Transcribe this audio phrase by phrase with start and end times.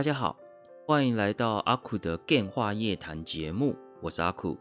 [0.00, 0.34] 大家好，
[0.86, 4.56] 欢迎来到阿苦的电话夜谈节目，我是阿苦。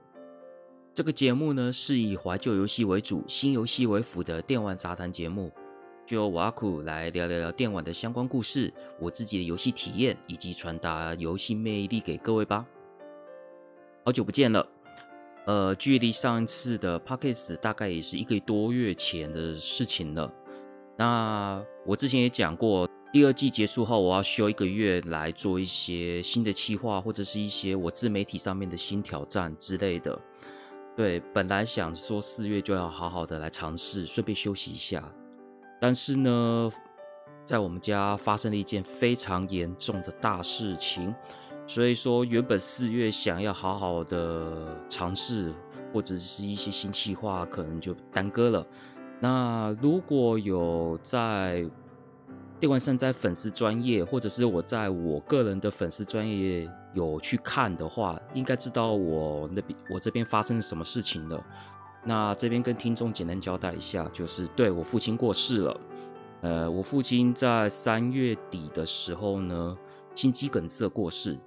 [0.93, 5.49] 这个节目呢是以怀旧游戏为主、新游戏为辅的电玩杂谈节目，
[6.05, 12.65] 就由我阿苦来聊聊聊电玩的相关故事、我自己的游戏体验，以及传达游戏魅力给各位吧。
[14.03, 14.67] 好久不见了，
[15.45, 20.29] 呃，距离上一次的 Podcast 大概也是一个多月前的事情了。
[20.97, 22.85] 那我之前也讲过。
[23.11, 30.17] 第二季结束后，我要休一个月来做一些新的企划，或者是一些我自媒体上面的新挑战之类的。
[30.95, 35.11] 对，本来想说四月就要好好的来尝试，顺便休息一下。
[35.81, 36.71] 但是呢，
[37.45, 41.15] 在我们家发生了一件非常严重的大事情，
[41.65, 45.51] 所以说原本四月想要好好的尝试，
[45.91, 48.67] 或者是一些新企划，可能就耽搁了。
[49.19, 51.65] 那如果有在
[52.59, 61.41] 电玩善哉粉丝专业，或者是我在我个人的粉丝专业有去看的话，应该知道我那边我这边发生什么事情了。
[62.03, 65.79] 那这边跟听众简单交代一下，就是对我父亲过世了。
[66.41, 69.77] 呃，我父亲在三月底的时候呢，
[70.13, 71.37] 心肌梗塞过世，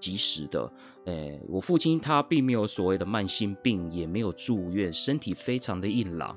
[0.00, 0.72] 及时的。
[1.04, 6.36] 呃，我父亲他并没有所谓的慢性病，也没有住院，身体非常的硬朗。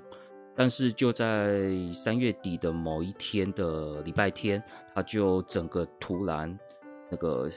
[0.55, 6.57] 但是就在三月底的某一天的礼拜天，他就整个突然
[7.11, 7.49] 那个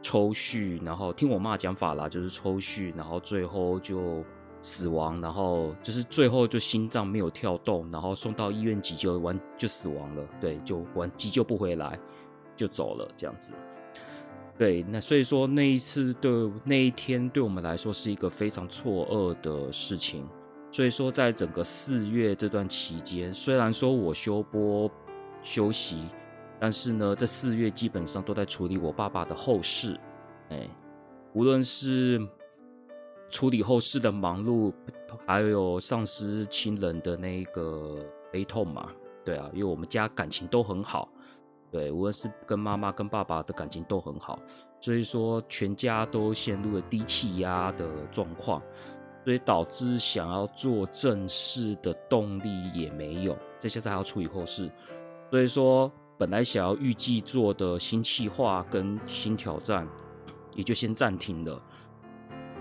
[0.00, 4.24] 抽搐，然后听我妈讲法啦，就是抽搐，然后最后就
[4.62, 11.98] 死亡，然后就是最后就心脏没有跳动，然后送到医院急救完就死亡了，对，就完急救不回来
[12.56, 13.52] 就走了这样子。
[14.56, 20.26] 对，那所以说那一次对那一天对我们来说是一个非常错愕的事情。
[20.70, 24.90] 所以说，在整个四月这段期间，虽然说我休播
[25.42, 26.08] 休息，
[26.60, 29.98] 但是呢，这四月基本上都在处理我爸爸的后事。
[30.50, 30.68] 哎，
[31.32, 32.20] 无论是
[33.30, 34.72] 处理后事的忙碌，
[35.26, 37.96] 还有丧失亲人的那个
[38.30, 38.90] 悲痛嘛，
[39.24, 41.08] 对啊，因为我们家感情都很好，
[41.70, 44.38] 对，无论是跟妈妈跟爸爸的感情都很好，
[44.80, 48.62] 所以说全家都陷入了低气压的状况。
[49.28, 54.70] 所以导致想要做正事的动力也没有，这些还要处理后事，
[55.28, 59.86] 所以说本来想要预计做的新企划跟新挑战，
[60.54, 61.62] 也就先暂停了。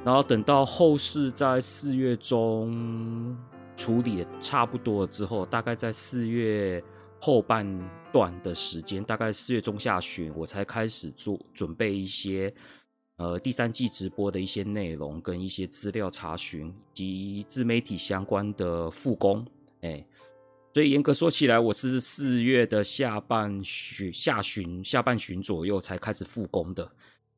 [0.04, 3.38] 然后等到后事在四月中
[3.78, 6.84] 处理差不多了之后，大概在四月
[7.22, 7.66] 后半
[8.12, 12.54] 段的时间，大概四月中下旬，我才开始做准备一些。
[13.18, 19.44] 呃，第三季直播的一些内容跟一些资料查询及自媒体相关的复工，
[19.82, 20.06] 哎，
[20.72, 26.92] 所以严格说起来，我是四月的下半旬、下旬、下半旬左右才开始复工的，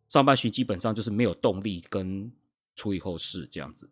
[0.09, 2.29] 上半旬基本上就是没有动力跟
[2.75, 3.90] 处理后事这样子，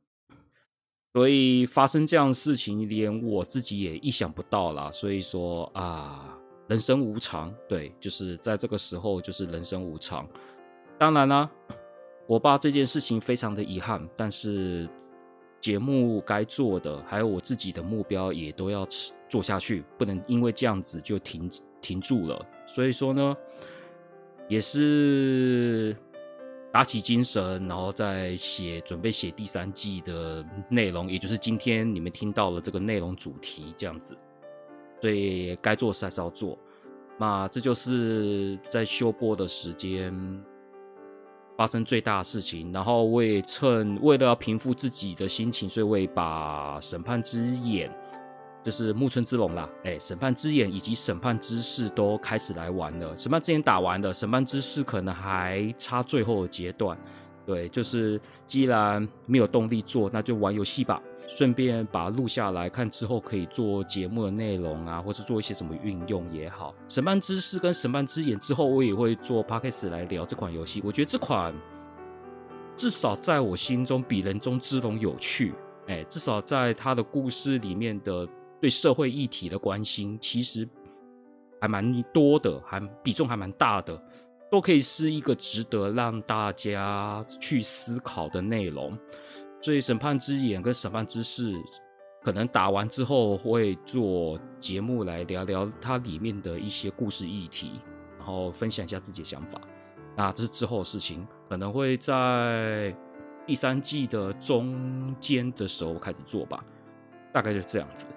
[1.14, 4.92] 所以发生这样的事情，连我自己也意想不到啦。
[4.92, 6.38] 所以说啊，
[6.68, 10.28] 人生无常，对，就是在这个时候，就是人生无常。
[11.00, 11.48] 当然啦，
[12.26, 14.90] 我爸这件事情非常的遗憾，但是
[15.62, 18.84] 节目该做的，还有我自己的目标也都要
[19.30, 21.48] 做下去，不能因为这样子就停
[21.82, 22.44] 停住了。
[22.66, 23.38] 所以说呢，
[24.48, 25.96] 也是
[26.72, 34.18] 打起精神，然后再写，准备写第三季的内容，也就是今天你们听到了这个内容主题这样子。
[35.00, 36.58] 所以该做事还是要做，
[37.20, 40.12] 那这就是在休播的时间。
[41.58, 47.90] 发生最大的事情，然后我也趁为了要平复自己的心情，所以我也把审判之眼，
[48.64, 53.18] 就是木村之龙啦，哎，审判之眼以及审判之士都开始来玩了。
[53.18, 56.96] 审判之眼打完了，审判之士可能还差最后的阶段。
[57.44, 61.02] 对，就是既然没有动力做，那就玩游戏吧。
[61.28, 66.74] 顺便把它录下来看，之后可以做节目的内容啊，或是做一些什么运用也好。
[66.88, 70.82] 审判之誓跟审判之眼之后，我也会做 podcast 来聊这款游戏。
[70.86, 71.54] 我觉得这款
[72.78, 75.54] 至少在我心中比人中之龙有趣，
[75.88, 78.26] 哎，至少在他的故事里面的
[78.62, 80.66] 对社会议题的关心，其实
[81.60, 84.02] 还蛮多的，还比重还蛮大的，
[84.50, 88.98] 都可以是一个值得让大家去思考的内容。
[89.62, 91.54] 所以审判之眼跟审判之事，
[92.24, 97.82] 可能打完之后会做节目来聊聊它里面的一些故事议题，
[98.18, 99.60] 然后分享一下自己的想法。
[100.16, 102.96] 那这是之后的事情，可能会在
[103.46, 106.64] 第三季的中间的时候开始做吧，
[107.34, 108.08] 大概就这样子。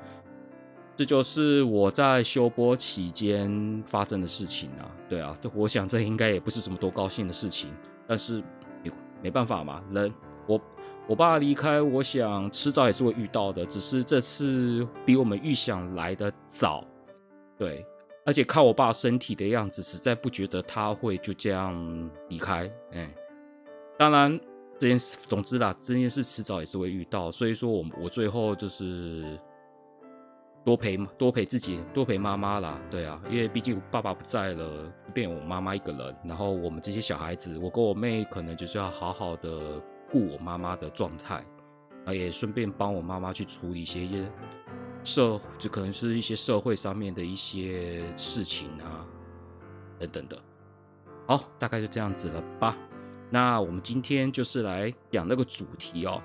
[0.97, 7.73] 这就是我在休播期间发生的事情啊，对啊，我想这应该也不是什么多高兴的事情，
[8.07, 8.43] 但是
[9.23, 10.13] 没办法嘛，人
[10.47, 10.61] 我
[11.11, 16.85] 我爸离开，我想迟早也是会遇到的，只是这次比我们预想来的早，
[17.59, 17.85] 对，
[18.25, 23.13] 而且看我爸身体的样子，实在不觉得他会就这样离开，哎，
[23.99, 24.39] 当然
[24.79, 29.37] 这件事，总之啦，这件事迟早也是会遇到，所以说我我最后就是。
[30.63, 39.81] 多陪多陪自己，多陪妈妈啦，对啊，因为毕竟爸爸不在了，变我妈妈一个人，然后我们这些小孩子，我跟我妹可能就是要好好的
[40.11, 41.45] 顾我妈妈的状态，
[42.05, 44.09] 啊，也顺便帮我妈妈去处理一些
[45.05, 49.07] 社，就可能是一些社会上面的一些事情啊，
[49.99, 50.43] 等等的。
[51.27, 52.77] 好，大概就这样子了吧。
[53.31, 56.21] 那我们今天就是来讲那个主题哦。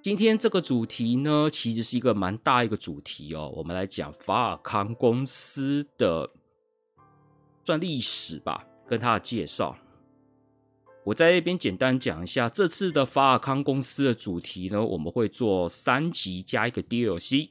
[0.00, 3.52] 今天这个主题呢，其实是一个蛮大一个主题哦。
[3.56, 6.30] 我们来讲法尔康公司的
[7.64, 9.76] 算历史吧，跟它的介绍。
[11.06, 17.50] 我在这边简单讲一下，这次的法尔康公司的主题呢，我们会做三集加一个 DLC。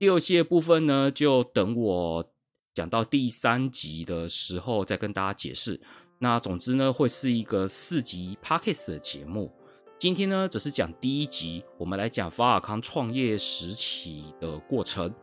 [0.00, 2.32] DLC 的部分呢，就等我
[2.74, 5.80] 讲到第三集的时候再跟大家解释。
[6.18, 9.52] 那总之呢，会是一个四集 Podcast 的节目。
[9.96, 15.14] 今天呢，只是讲第一集，我们来讲法尔康创业时期的过程。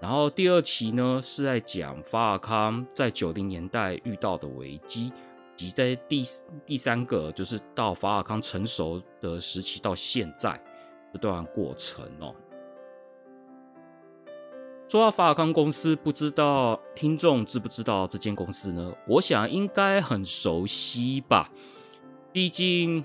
[0.00, 5.12] 然后第二期呢，是在讲法尔康在九零年代遇到的危机，
[5.56, 6.22] 及在第
[6.66, 10.60] 第三个就是到法尔康成熟的时期到现在
[11.12, 12.34] 这段过程哦。
[14.88, 18.92] 说到法尔康公司，不知道听众知不知道这间公司呢？
[19.06, 21.50] 我想应该很熟悉吧，
[22.32, 23.04] 毕竟。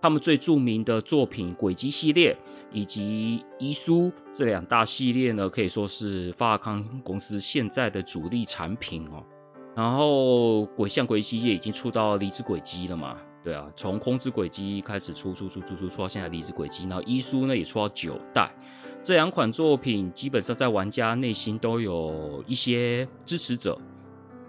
[0.00, 2.36] 他们最著名的作品《轨迹》系列
[2.72, 9.22] 以及《伊苏》这两大系列呢，可以说是法尔康公司现在的主力产品哦。
[9.74, 13.16] 然后，鬼像轨迹系列已经出到离子轨迹了嘛？
[13.42, 18.54] 对啊，从空之轨迹开始出出出出出出到现在离子轨迹，然后《伊苏》呢也出到九代。
[19.02, 23.76] 这两款作品基本上在玩家内心都有一些支持者，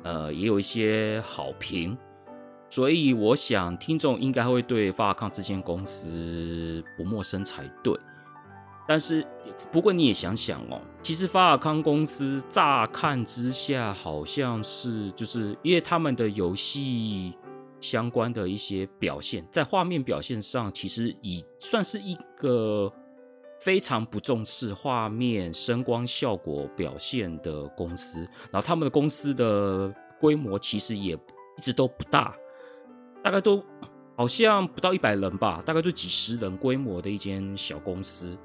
[0.03, 1.97] 呃，也有一些好评。
[2.69, 7.97] 所以我想，听众应该会对法尔康这间公司不陌生才对。
[8.87, 9.25] 但是，
[9.71, 17.33] 不过你也想想哦，其实法尔康公司乍看之下好像是，就是因为他们的游戏
[17.79, 22.91] 相关的一些表现，在画面表现上，其实已算是一个
[23.59, 28.19] 非常不重视画面声光效果表现的公司。
[28.51, 32.35] 然后，他们的公司的规模其实也一直都不大。
[33.23, 33.63] 大概都
[34.15, 38.37] 好像不到一百人吧，大概就几十人规模的一间小公司。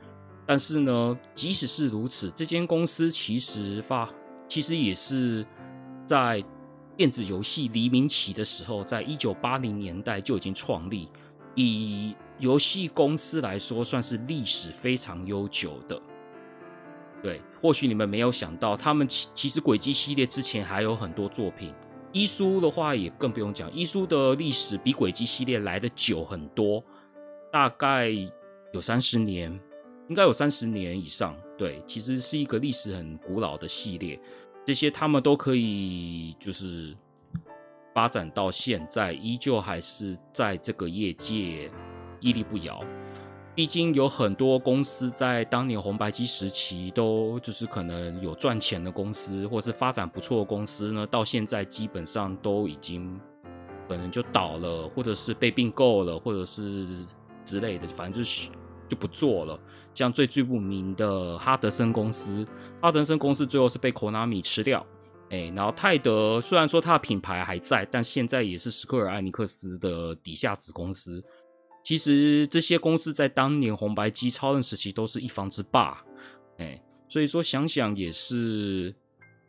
[0.48, 4.08] 但是呢，即使是如此，这间公司其实发
[4.48, 5.46] 其实也是
[6.06, 6.42] 在
[6.96, 11.10] 电子游戏黎明期的时候，在一九八零年代就已经创立。
[11.54, 16.00] 以游戏公司来说，算是历史非常悠久的。
[17.22, 21.74] 对，或许你们没有想到，他们其其实轨迹系列之前还有很多作品。
[22.10, 26.82] 伊苏的话也更不用讲，伊苏的历史比轨迹系列来得久很多，
[27.52, 28.08] 大概
[28.72, 29.60] 有三十年，
[30.08, 31.36] 应该有三十年以上。
[31.56, 34.20] 对，其实是一个历史很古老的系列，
[34.64, 36.96] 这些他们都可以就是
[37.94, 41.70] 发展到现在，依旧还是在这个业界
[42.20, 42.80] 屹立不摇。
[43.56, 53.18] 毕竟有很多公司在当年红白机时期都就是可能有赚钱的公司，或是发展不错的公司呢，到现在基本上都已经
[53.88, 56.86] 可能就倒了，或者是被并购了，或者是
[57.44, 58.48] 之类的，反正就是
[58.88, 59.58] 就不做了。
[59.94, 62.46] 像最最著名的哈德森公司，
[62.80, 64.86] 哈德森公司最后是被 Konami 吃掉。
[65.30, 71.22] 哎，然后泰德虽然说它的品牌还在，但现在也是史克尔艾尼克斯的底下子公司。
[71.84, 76.02] 其实这些公司在当年红白机超任时期都是一方之霸，
[76.58, 78.94] 哎，所以说想想也是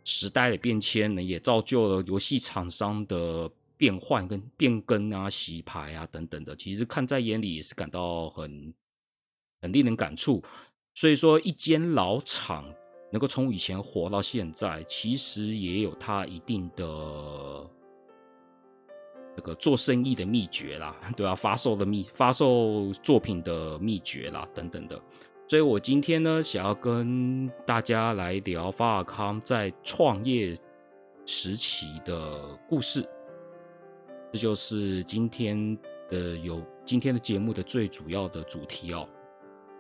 [0.04, 6.56] 时代的变迁呢，也造就了游戏厂商的变换跟变更啊、洗牌啊等等的。
[6.56, 8.74] 其实看在眼里也是感到很
[9.62, 10.42] 很令人感触。
[10.94, 12.66] 所以说，一间老厂
[13.12, 17.66] 能够从以前火到现在，其实也有它一定的
[19.36, 25.02] 这个做生意的秘诀啦， 对啊，发售的秘发售作品的秘诀啦，等等的。
[25.48, 30.54] 所以我今天呢，想要跟大家来聊法尔康在创业
[31.26, 33.08] 时期的故事，
[34.34, 35.78] 这就是今天
[36.10, 39.08] 的有今天的节目的最主要的主题哦。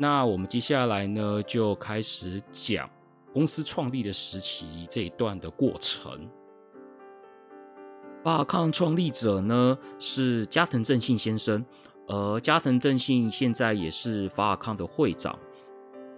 [0.01, 2.89] 那我们接下来呢，就开始讲。
[3.31, 6.27] 公司创立的时期这一段的过程，
[8.23, 11.63] 法尔康创立者呢是加藤正信先生，
[12.07, 15.37] 而加藤正信现在也是法尔康的会长。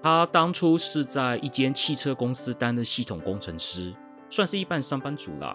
[0.02, 3.94] 他当初是在一间汽车公司担任系统工程师，
[4.30, 5.54] 算是一般上班族啦。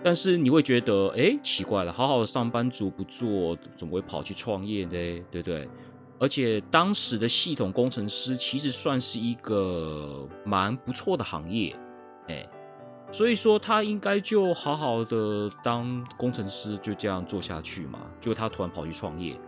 [0.00, 4.90] 但是你会觉得，哎，奇怪了，好好的上班族不做，怎么会跑去创业呢？
[5.28, 5.68] 对不对？
[6.18, 11.76] 而且当时的系统工程师其实算是一个蛮不错的行业，
[12.28, 12.48] 哎，
[13.12, 18.00] 所以说他应该就好好的当工程师就这样做下去嘛。
[18.18, 19.38] 就他突然跑去创业，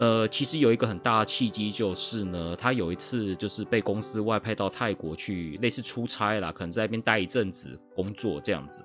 [0.00, 8.84] 呃，其实有一个很大的契机就是呢，他有一次就是被公司外派到泰国去，类似出差啦，可能在那边待一阵子工作这样子。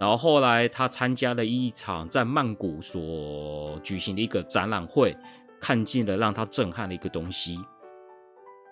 [0.00, 5.16] 然后后来他参加了一场在曼谷所举行的一个展览会。
[5.62, 7.56] 看见了让他震撼的一个东西，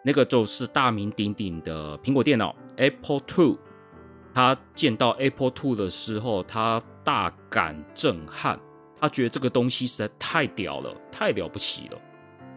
[0.05, 3.57] 那个就是大名鼎鼎的苹果电脑 Apple Two。
[4.35, 8.59] 他见到 Apple Two 的时候，他大感震撼，
[9.01, 11.99] 他觉得这个东西实在太屌了，太了不起了。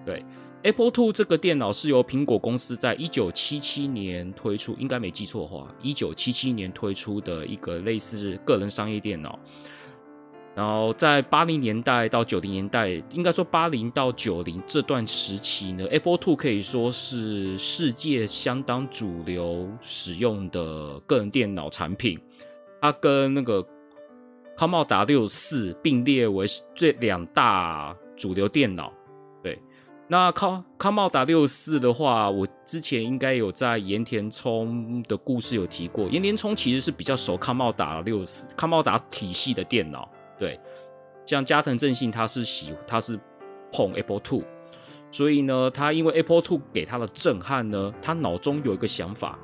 [0.03, 0.25] 对
[0.63, 9.37] ，Apple Two 这个电脑是由苹果公司在一九七七年推出，应该没记错的话，一九七七年推出的一个类似个人商业电脑。
[10.55, 22.19] 然后在八零年代到九零年代，应该说八零到九零这段时期呢，Apple Two 可以说是世界相当主流使用的个人电脑产品。
[22.79, 23.65] 它跟那个
[24.55, 26.45] Commodore 64并列为
[26.75, 28.93] 最两大主流电脑。
[29.41, 29.57] 对，
[30.07, 36.07] 那 Commodore 64的话，我之前应该有在盐田聪的故事有提过。
[36.10, 40.07] 盐田聪其实是比较熟 Commodore 64 Commodore 体系的电脑。
[40.37, 40.59] 对，
[41.25, 43.19] 像加藤正信，他是喜他是
[43.71, 44.43] 碰 Apple Two，
[45.11, 49.37] 所以呢，他因为 Apple Two 给他的震撼呢，他脑中有一个想法，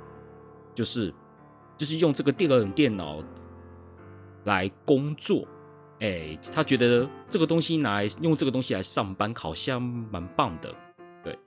[0.73, 1.13] 就是
[1.77, 3.23] 就是用这个个人电脑
[4.45, 5.47] 来工作，
[5.99, 10.73] 哎，他觉得这个东西拿来用这个东西来上班，好像蛮棒的。
[11.23, 11.37] 对，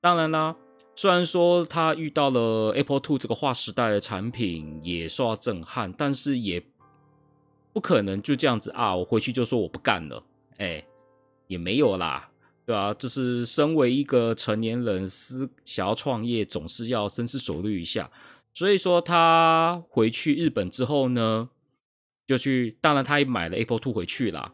[0.00, 0.56] 当然啦，
[0.94, 6.62] 虽然说他遇到了 Apple Two 这个划时代的产品，也受到震撼，但是也。
[7.72, 8.94] 不可能就这样子啊！
[8.96, 10.22] 我回去就说我不干了，
[10.58, 10.84] 哎，
[11.46, 12.28] 也没有啦，
[12.66, 12.92] 对吧？
[12.94, 18.10] 就是身为一个成年人，思想要创业，总是要深思熟虑一下。
[18.52, 21.48] 所以说，他回去日本之后呢，
[22.26, 24.52] 就去，当然他也买了 Apple II 回去啦，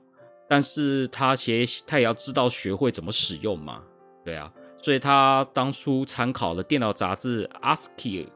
[0.49, 3.83] 但是他其实他也要知道学会怎么使用嘛，
[4.25, 8.27] 对啊，所以他当初参考了电脑杂志 ASCII。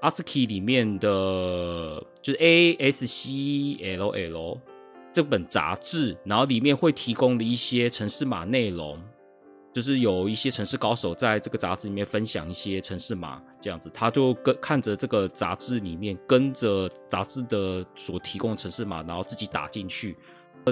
[0.00, 4.60] ASCII 里面的是 A S C L L
[5.14, 9.02] 这本杂志，然后里面会提供的一些城市码内容，
[9.72, 20.14] 就是有一些城市高手在这个杂志里面分享一些城市码，这样子，他就跟看着这个杂志里面，跟着杂志的所提供的程式码，然后自己打进去，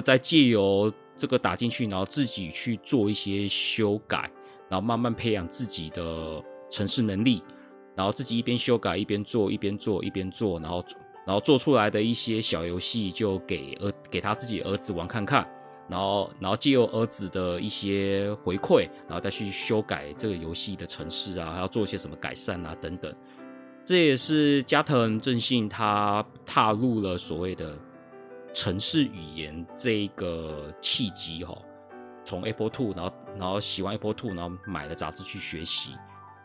[0.03, 4.29] 再借由这个打进去，然后自己去做一些修改，
[4.69, 7.41] 然后慢慢培养自己的城市能力。
[7.95, 10.85] 然后自己一边修改一边做，一边做一边做，然后
[11.27, 15.45] 然后做出来的一些小游戏就给儿给他自己儿子玩看看，
[15.89, 23.13] 然后然后借由儿子的一些回馈，然后再去修改这个游戏的程式啊，还要做一些什么改善啊等等。
[23.83, 27.77] 这也是加藤正信他踏入了所谓的
[28.53, 31.61] 城市语言这一个契机哈、哦，
[32.23, 35.91] 从 Apple Two，然后然后喜欢 Apple Two，然后买了杂志去学习。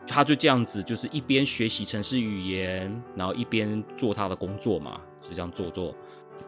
[0.05, 5.95] 他就这样子，就是一边学习城市语言，然后一边做他的工作嘛，就这样做做。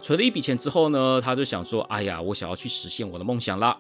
[0.01, 3.77] 存了一笔钱之后呢，他就想说：“哎呀，我想要去实现我的梦想啦。”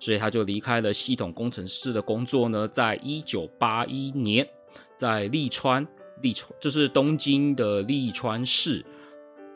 [0.00, 4.46] 所以他就离开了系统工程师的工作呢，在一九八一年，
[4.96, 5.86] 在利川，
[6.22, 8.84] 利川就是东京的利川市。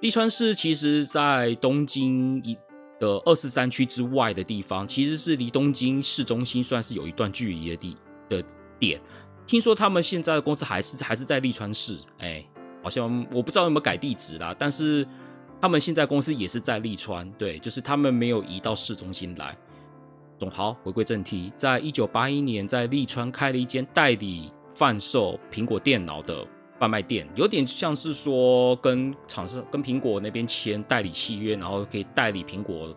[0.00, 2.56] 利川市其实，在东京一
[2.98, 7.96] 的二四三区之外的地方，其实是离东京市中心算是有一段距离的地
[8.28, 8.44] 的
[8.78, 9.00] 点。
[9.48, 12.44] 听说他们现在的公司还是还是在利川市，哎，
[12.82, 14.54] 好像我不知道有没有改地址啦。
[14.58, 15.08] 但是
[15.58, 19.56] 他们现在公司也是在利川，对，就是他们没有移到市中心来。
[20.38, 26.46] 总好，回归正题，在一九八一年，在利川开了一间代理贩售苹果电脑的
[26.78, 32.94] 贩卖店，有点像是说跟厂商跟苹果那边签代理契约，然后可以代理苹果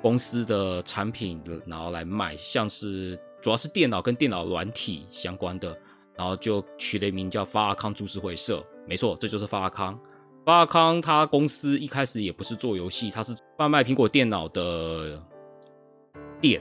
[0.00, 5.68] 公司的产品，然后来卖，像是主要是电脑跟电脑软体相关的，
[6.16, 9.96] 然后就取了一名叫发阿康株式会社，没错，这就是发阿康。
[10.44, 15.22] 发阿康他公司一开始也不是做游戏，他是贩卖苹果电脑的
[16.40, 16.60] 店，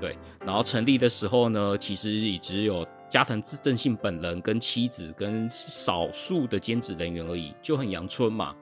[0.00, 2.84] 对，然后成立的时候呢，其实也只有。
[3.08, 8.54] 加藤正信本人跟妻子跟少数的兼职人员而已，就很阳春嘛。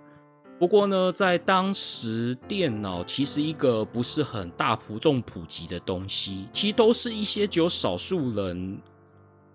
[0.58, 8.80] 不过呢，在当时电脑其实一个不是很大普众普及的东西，其实都是一些只有少数人，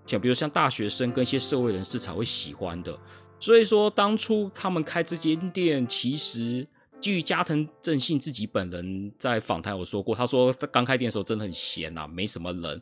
[0.05, 2.97] 像比如像大学生跟一些社会人士才会喜欢的。
[3.37, 6.65] 所以说，当初他们开这间店，其实
[7.01, 12.81] 基于加藤正信自己本人在访谈有说过，他说他刚开店的时候真的很闲呐、啊，没什么人。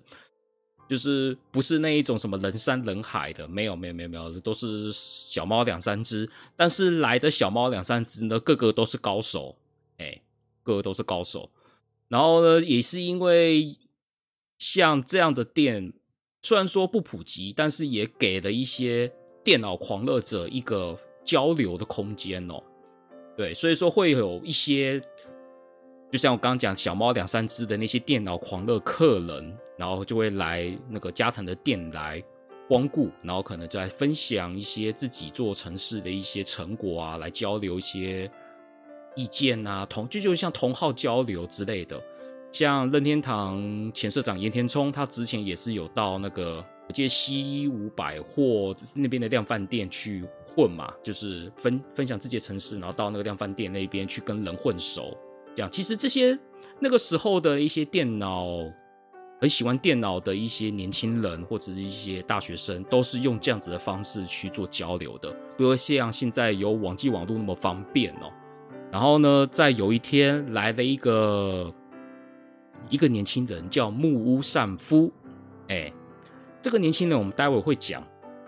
[0.92, 6.30] 就是不是那一种什么人山人海的，没有没有没有没有，都是小猫两三只。
[6.54, 9.56] 但是来的小猫两三只呢，个个都是高手，
[10.00, 10.20] 哎，
[10.64, 11.50] 个个都是高手。
[12.10, 13.78] 然后呢，也是因为
[14.58, 15.94] 像这样的店，
[16.42, 19.10] 虽然说不普及，但是也给了一些
[19.46, 22.62] 电脑狂热者一个交流的空间哦。
[23.38, 25.02] 对，所以说会有一些。
[26.12, 32.22] 就像我刚刚讲，小猫两三只的那些电脑狂热客人，然后就会来那个加藤的店来
[32.68, 38.30] 光顾，然后可能就来分享一些自己做城市的一些成果啊，来交流一些
[39.16, 41.98] 意见啊，同就就像同好交流之类的。
[42.52, 55.18] 像任天堂前社长岩田聪，他之前也是有到那个我记得西武百货那边的量贩店去混嘛，就是分分享自己的城市，然后到那个量贩店那边去跟人混熟。
[55.56, 56.38] 这样，其实这些
[56.80, 58.48] 那个时候的一些电脑
[59.40, 65.30] 很喜欢电脑的一些年轻人或者是一些大学生，都是用这样子的方式去做交流的。
[65.58, 68.32] 比如像现在有网际网路那么方便哦。
[68.92, 71.74] 然后呢，在有一天来了一个
[72.90, 75.12] 一个年轻人叫木屋善夫，
[75.68, 75.92] 哎，
[76.62, 78.04] 这个年轻人我们待会会讲，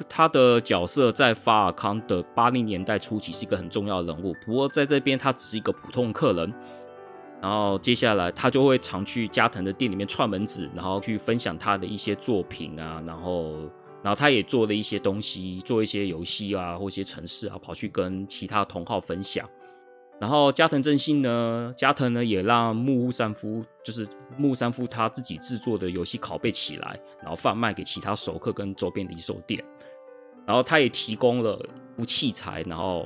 [0.08, 4.36] 他的角色在法尔康的八零年代初期是一个很重要的人物。
[4.46, 6.54] 不过在这边他只是一个普通客人。
[7.44, 13.52] 然后接下来，他就会常去加藤的店里面串门子，然后去分享他的一些作品啊，然后，
[14.02, 19.46] 然后他也做了一些东西，做一些游戏啊，或一些程式啊，跑去跟其他同好分享。
[20.22, 29.62] 然后加藤正信呢，加藤呢也让木屋三夫，就是木屋三夫他自己制作的游戏拷贝起来，然后贩卖给其他熟客跟周边的零售店。
[30.48, 31.60] 然后他也提供了
[32.08, 33.06] 器材，然后，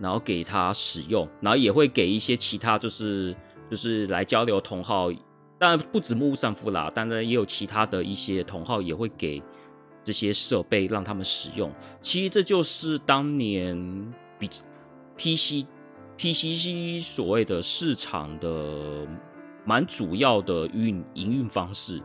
[0.00, 3.32] 然后给他使用，然后也会给一些其他就是。
[3.70, 5.10] 就是来交流同好，
[5.58, 9.40] 当然不止木屋善夫啦，当然也有其他的一些同好也会给
[10.02, 11.72] 这些设备让他们使用。
[12.00, 14.48] 其实这就是当年比
[15.16, 15.66] P C
[16.16, 19.06] P C C 所谓的市场的
[19.64, 22.02] 蛮主要的运营运方式。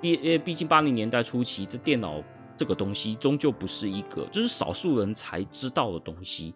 [0.00, 2.22] 毕呃，毕竟八零年代初期，这电脑
[2.56, 6.52] 这个东西终究不是一个，就是少数人才知道的东西。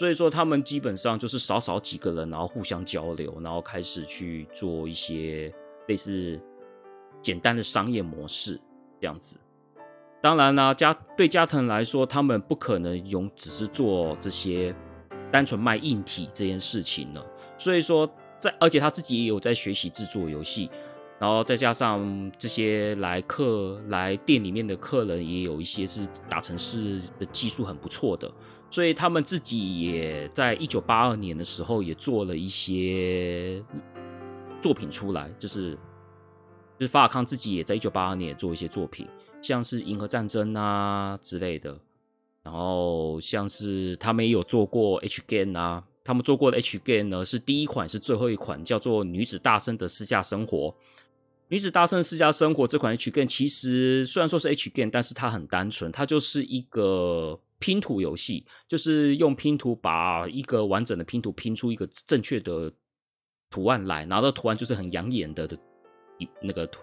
[0.00, 5.52] 所以说，他们基本上就是少少几个人，然后互相交流，然后开始去做一些
[5.88, 6.40] 类似
[7.20, 8.58] 简单的商业模式
[8.98, 9.36] 这样子。
[10.22, 14.74] 当然呢，加对加藤来说，他们不可能用只是做这些
[15.30, 17.22] 单纯卖硬体这件事情了。
[17.58, 20.70] 所以说，在而且他自己也有在学习制作游戏，
[21.18, 28.32] 然后再加上这些来客来店里面的客人，也有一些是打城市的技术很不错的。
[28.70, 33.60] 所以他们自己也在一九八二年的时候也做了一些
[34.60, 35.76] 作品出来，就是
[36.78, 39.08] 就是法尔康自己也在一九八二年也做一些作品，
[39.42, 41.76] 像是《银河战争》啊之类的，
[42.44, 50.56] 然后像是他们也有做过 H game 啊，他们做过的 H game 呢是第一款是最后一款，叫做《女子大生的私下生活》。
[51.48, 57.40] 《女子大生的私下生活》这款 H game 其实虽然说是 H g a n 但是它很单纯，它就是一个。
[57.60, 62.72] 拼图游戏就是用拼图把一个完整的拼图拼出一个正确的
[63.50, 65.56] 图案来，拿到图案就是很养眼的的
[66.18, 66.80] 一那个图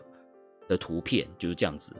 [0.69, 1.93] 的图片，就是这样子，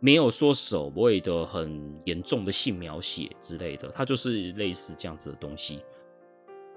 [0.00, 5.80] 没有说所谓的很严重的性描写之类的，它就是类似这样子的东西。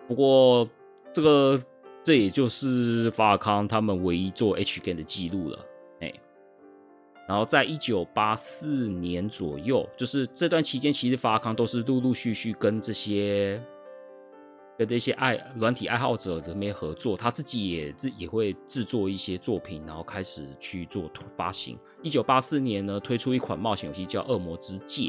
[0.08, 0.68] 不过
[1.12, 1.60] 这个
[2.04, 5.60] 这也就是法尔康他们唯一做 H game 的记录了。
[7.28, 13.62] 然后在一九八四年左右，就是这段期间，其实法康都是陆陆续续跟这些
[14.78, 21.78] 跟这些爱软体爱好者这边合作，他自己也自也会制作一些作品，然后开始去做发行。
[22.02, 25.04] 一九八四年呢，推出一款冒险游戏叫《恶魔之戒》，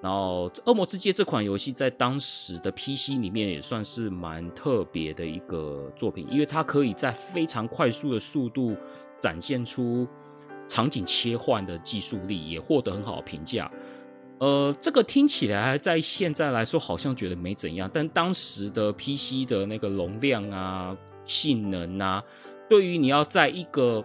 [0.00, 8.76] 然后《恶魔之戒》这款游戏在当时的 PC 里面也算是蛮特别的一个作品，因为它可以在非常快速的速度
[9.18, 10.06] 展现出
[10.68, 13.70] 场景切换的技术力，也获得很好的评价。
[14.38, 22.22] 呃，这个听起来在现在来说好像觉得没怎样，但当时的 PC 的那个容量啊、性能啊，
[22.68, 24.04] 对于你要在一个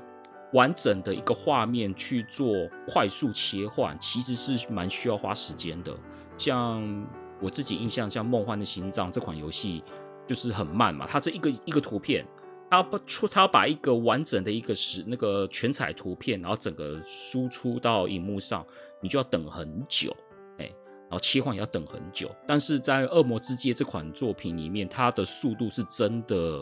[0.54, 2.54] 完整的一个画面去做
[2.88, 5.94] 快速切换，其实是蛮需要花时间的。
[6.38, 7.08] 像
[7.42, 9.84] 我自己印象，像《梦幻的心脏》这款游戏
[10.28, 12.26] 就是很慢嘛，它这一个一个图片，
[12.70, 18.66] 它不出，它要把一个完整的一个是那个全彩图片，然后整个输出到荧幕上。
[19.02, 20.14] 你就要等很久，
[20.58, 20.66] 哎，
[21.04, 22.30] 然后切换也要等很久。
[22.46, 26.62] 但是在《恶魔之戒》这款作品里面，它的速度是真的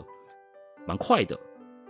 [0.86, 1.36] 蛮快的，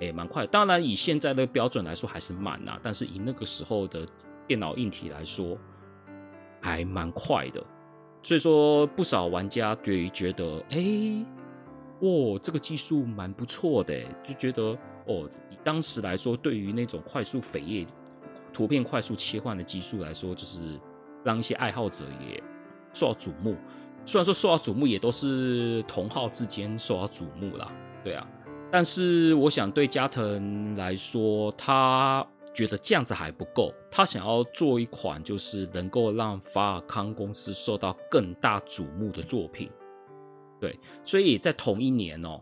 [0.00, 0.46] 哎，蛮快。
[0.46, 4.08] 当然以现在的标准来说还是慢呐，但是以那个时候的
[4.46, 5.54] 电脑硬体来说，
[6.62, 7.62] 还蛮快的。
[8.22, 10.78] 所以说，不少玩家对于觉得，哎，
[12.00, 15.28] 哦，这个技术蛮不错的，就觉得哦，
[15.64, 17.86] 当时来说，对于那种快速扉页。
[18.50, 20.80] 图片快速切换的技术来说，就是
[21.22, 22.42] 让一些爱好者也
[22.92, 23.54] 受到瞩目。
[24.04, 27.70] 虽然说受到瞩目，也都是同好之间受到瞩目啦，
[28.02, 28.26] 对啊。
[28.72, 39.70] 但是我想对加藤来说，他觉得这样子还不够，他想要做一款就是能够让法尔康公司受到更大瞩目的作品。
[40.60, 42.40] 对，所以在同一年哦。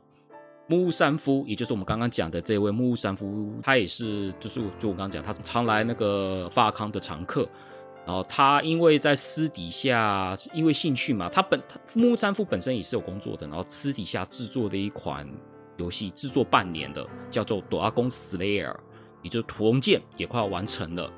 [0.69, 7.49] 木屋三夫，也就是我们刚刚讲的这位木屋三夫，他也是，就是就我刚刚讲，他是常来那个发康的常客。
[8.05, 11.61] 然后他因为在私底下，因为兴趣嘛，他本
[11.95, 15.25] 木屋三夫本身也是有工作的，然后私底下制作的一款
[15.77, 18.73] 游戏，制作半年的，叫做《Dragon Slayer》，
[19.23, 21.09] 也就是屠龙剑，也快要完成了。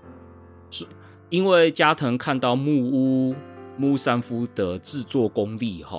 [0.71, 0.87] 是
[1.31, 3.35] 因为加藤看到木屋
[3.79, 5.99] 木屋三夫的制作功力哈，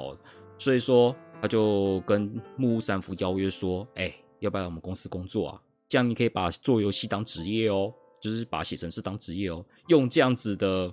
[0.59, 1.15] 所以说。
[1.41, 5.61] 他就跟木屋三夫邀约说：“哎、要不要来我们公司工作啊？
[5.87, 9.63] 这样你可以把做游戏当职业哦，就是把写程式当职业哦。
[9.87, 10.91] 用这样子的，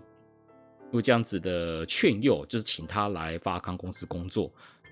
[0.92, 4.48] 用这样子的劝诱，就是请他来法尔康公司工作。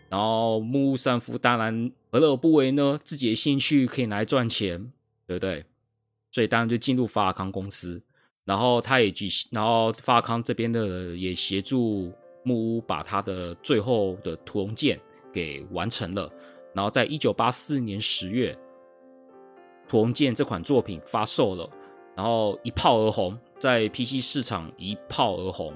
[0.09, 2.99] 然后木屋三夫当然何乐而不为呢？
[3.05, 4.91] 自己的兴趣可以拿来赚钱，
[5.25, 5.65] 对不对？
[6.33, 8.03] 所以当然就进入法尔康公司。
[8.45, 12.13] 然后他也举，然后法尔康这边的也协助
[12.45, 15.01] 木屋把他的最后的屠龙剑。”
[15.35, 16.31] 给完成了，
[16.73, 18.57] 然后在一九八四年十月，
[19.91, 21.69] 《屠龙剑》这款作品发售了，
[22.15, 25.75] 然后一炮而红，在 PC 市场一炮而红，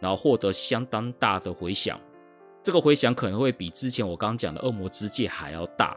[0.00, 1.98] 然后获得相当大的回响。
[2.62, 5.96] 这个回响可能会比之前我刚刚讲的《恶魔之戒》还要大。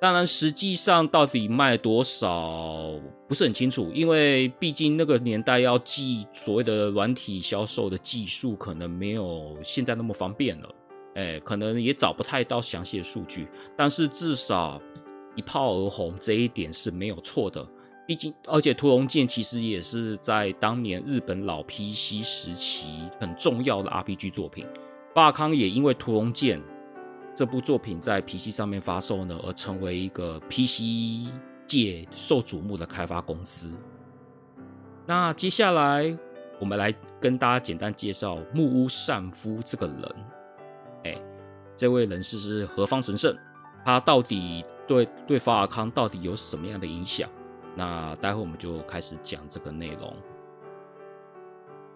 [0.00, 2.92] 当然，实际上到底卖多少
[3.26, 10.74] 不是很清楚，因为毕竟那个年代要记所谓的软体销售的技术，可能没有现在那么方便了。
[11.16, 14.80] 哎，可能也找不太到详细的数据，但是至少
[15.34, 17.66] 一炮而红这一点是没有错的。
[18.06, 22.86] 毕竟，而且《屠龙剑》其实也是在当年日本老 PC 时期
[23.20, 24.64] 很重要的 RPG 作品。
[25.12, 26.58] 霸康也因为《屠龙剑》
[27.38, 31.30] 这部作品在 PC 上面发售呢，而成为一个 PC
[31.64, 33.78] 界受瞩目的开发公司。
[35.06, 36.18] 那接下来
[36.58, 40.14] 我们来跟大家简单介绍木屋善夫这个人。
[41.04, 41.22] 哎，
[41.76, 43.32] 这位人士是何方神圣？
[43.84, 47.30] 他到底对对法尔康到底有什么样的影响？
[47.76, 50.12] 那待会我们就开始讲这个内容。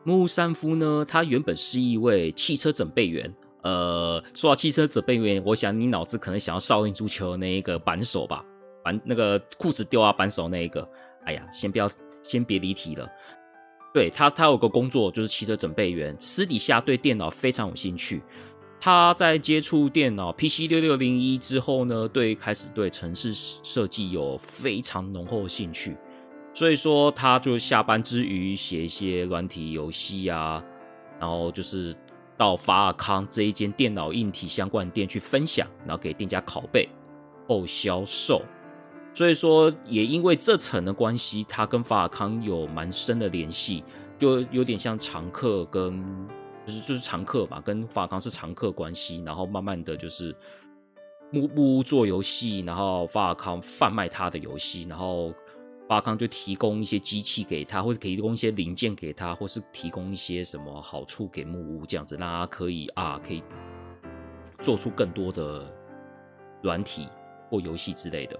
[0.05, 3.35] 木屋三夫呢，他原本是一位汽车整备员。
[3.63, 8.45] 呃，说到汽车整备员，我想你脑子可能想要少林足球那一个扳手吧？
[8.83, 10.89] 扳那个裤子丢啊扳手那一个。
[11.25, 11.89] 哎呀，先不要，
[12.23, 13.09] 先别离题了。
[13.95, 18.23] 对他，他有个工作就是汽车整备员，私底下对电脑非常有兴趣。
[18.81, 25.97] 他在接触电脑 PC 六六零一之后呢，对开始对城市设计有非常浓厚的兴趣，
[26.53, 30.61] 所以说他就下班之余写一些软体游戏啊，
[31.21, 31.95] 然后就是
[32.43, 36.89] 到法尔康这一间电脑硬体相关店去分享，然后给店家拷贝
[37.47, 38.43] 后销售。
[39.15, 43.85] 所以说也因为这层的关系，他跟法尔康有蛮深的联系，
[44.19, 46.05] 就有点像常客跟。
[46.65, 50.33] 就是就是常客吧，跟法尔康是常客关系，然后慢慢的就是
[51.31, 55.33] 木木屋做游戏，然后法尔康贩卖他的游戏，然后
[55.89, 63.43] 巴康就提供一些机器给他，或者提供一些零件给他，或是提供一些什么好处给木屋，这样子让他可以啊，可以
[64.61, 65.67] 做出更多的
[66.63, 67.09] 软体
[67.51, 68.39] 或游戏之类的。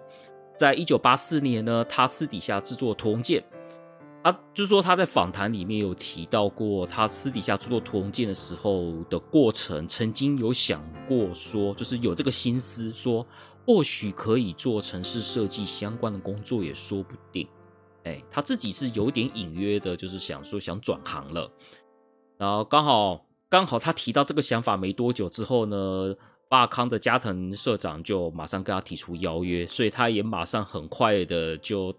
[0.57, 3.41] 在一九八四年呢，他私底下制作《屠龙剑》，
[4.23, 13.27] 他就是说他在访谈里面有提到过，他私底下制作《屠龙剑》的时候的过程，曾经有想过说，就是有这个心思说，
[13.67, 17.49] 或许可以做城市设计相关的工作也说不定。
[18.05, 21.51] 哎，他自己是有点隐约的，就是想说想转行了。
[22.37, 26.15] 然后刚好刚好他提到这个想法没多久之后呢，
[26.51, 31.95] 法康的加藤社长就马上跟他提出邀约，所以他也马上很快的就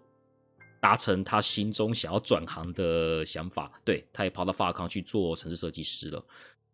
[0.82, 3.72] 达成他心中想要转行的想法。
[3.86, 6.22] 对，他也跑到法康去做城市设计师了。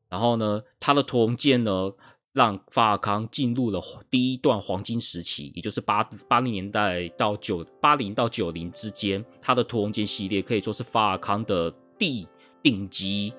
[0.09, 1.91] 然后呢，他的屠龙剑呢，
[2.39, 12.25] 让法尔康进入了第一段黄金时期，也就是八八零年代到九八零到九零之间，他的屠龙剑系列可以说是法尔康的第
[12.63, 13.33] 顶级。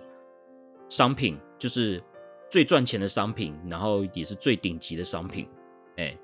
[0.91, 2.03] 商品就是
[2.51, 5.49] 最赚钱的商品，然后也是最顶级的商品，
[5.97, 6.15] 哎，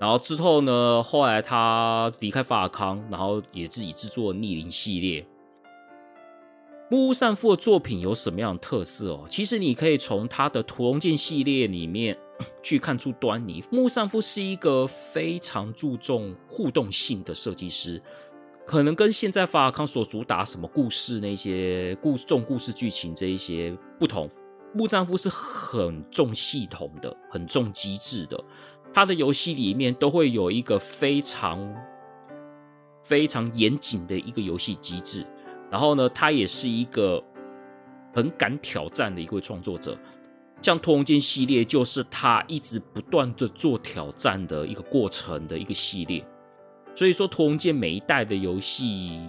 [0.00, 5.24] 然后之后呢，后来他离开法尔康，然后也自己制作逆鳞系列。
[6.90, 9.26] 木屋善夫的作品有什么样的特色哦？
[9.28, 12.16] 其实你可以从他的屠龙剑系列里面
[12.62, 13.62] 去看出端倪。
[13.70, 18.02] 木屋善夫是一个非常注重互动性的设计师。
[18.66, 24.26] 可能跟现在法尔康所主打什么故事那些故重故事剧情这一些不同，
[24.74, 28.42] 木丈夫是很重系统的，很重机制的。
[28.94, 31.74] 他的游戏里面都会有一个非常
[33.02, 35.26] 非常严谨的一个游戏机制。
[35.70, 37.22] 然后呢，他也是一个
[38.14, 39.96] 很敢挑战的一位创作者。
[40.60, 46.24] 像《屠龙剑》系列就是他一直不断的做挑战的一个过程的一个系列。
[46.94, 49.20] 所以说，屠龙剑每一代的游戏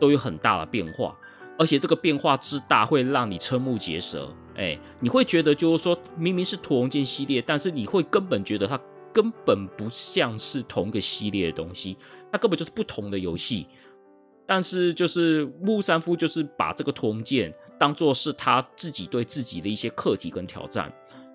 [0.00, 1.14] 都有很大的变化，
[1.58, 4.34] 而且这个变化之大会让你瞠目结舌。
[4.56, 8.80] 哎，你会觉得就是说，明明是屠龙剑系列，但是你会根本觉得它
[9.12, 11.96] 根本不像是同一个系列的东西，
[12.32, 13.66] 它根本就是不同的游戏。
[14.50, 20.92] 但是就是木山夫就是把这个通鉴当做是他自己对自己的一些课题跟挑战，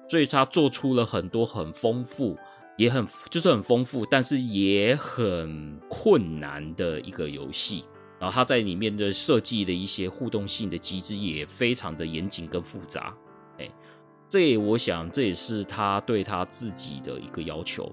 [0.10, 2.38] 所以他做出了很多很丰富。
[2.78, 7.86] 也很就是很丰富，但是也很困难的一个游戏。
[8.19, 13.15] 然后他在里面的设计的一些互动性的机制也非常的严谨跟复杂。
[13.60, 13.69] 哎，
[14.28, 17.89] 这也我想这也是他对他自己的一个要求。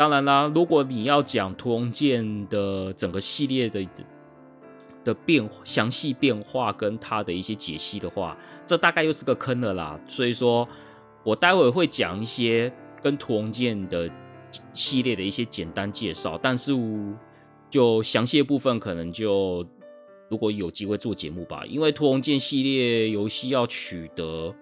[0.00, 3.86] 当然啦，如果你要讲屠龙剑的整个系列的
[5.04, 8.34] 的变详细变化跟它的一些解析的话，
[8.64, 10.00] 这大概又是个坑了啦。
[10.08, 10.66] 所以说
[11.22, 12.72] 我待会会讲一些。
[13.02, 14.10] 跟屠龙剑的
[14.74, 16.72] 系列的一些简单介绍，但是
[17.70, 19.66] 就详细的部分可能就
[20.28, 24.54] 如果有机会做节目吧，因为屠龙剑系列游戏要取得，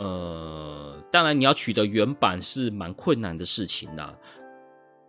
[0.00, 4.14] 呃，当然你要取得原版是蛮困难的事情呐，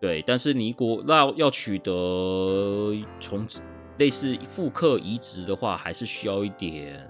[0.03, 3.47] 对，但是尼国那要取得从
[3.97, 7.09] 类似复刻移植的话，还是需要一点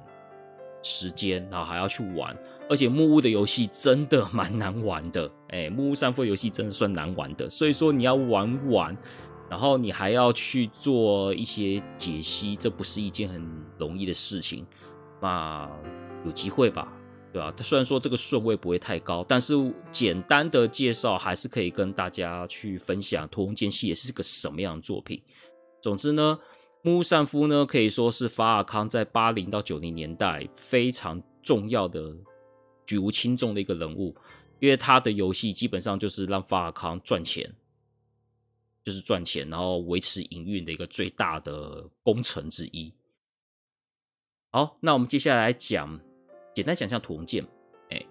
[0.83, 2.37] 时间，然后还要去玩。
[2.69, 8.95] 而且木屋的游戏真的 蛮难玩的，哎，木屋善夫游戏真的算难玩的，所以说你要玩完，
[9.49, 13.43] 然后你还要去做一些解析，这不是一件很
[13.79, 14.63] 容易的事情。
[15.19, 15.67] 那
[16.23, 16.93] 有机会吧，
[17.33, 17.53] 对吧？
[17.63, 19.53] 虽然说这个顺位不会太高，但是
[19.91, 25.21] 简单的介绍还是可以跟大家去分享《屠龙剑》系也是个什么样的作品。
[25.81, 26.39] 总之呢，
[26.83, 32.15] 木屋善夫呢可以说是法尔康在八零到九零年代非常重要的。
[32.85, 34.13] 举无轻重的一个人物，
[34.59, 37.49] 因为他的游戏基本上就是让法尔康赚钱，
[38.83, 42.93] 就是赚钱，然后维持营运的一个最大的工程之一。
[44.51, 45.97] 好，那我们接下来讲，
[46.53, 47.43] 简单讲一下屠龙剑。
[47.89, 48.01] 哎，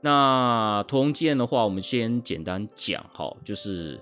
[0.00, 4.00] 那屠龙剑的话，我们先简单讲哈，就是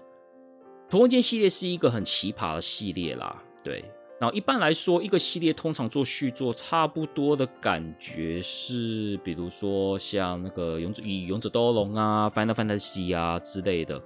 [0.89, 3.85] 屠龙剑系列是一个很奇葩的系列啦，对。
[4.21, 14.03] 然后一般来说，一个系列通常做续作，差不多的感觉是，比如说像那个勇者以勇者斗龙啊、Final Fantasy 啊之类的，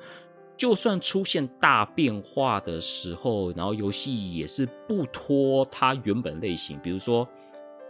[0.55, 6.79] 就算出现大变化的时候，然后游戏也是不脱它原本类型。
[6.81, 7.27] 比如说，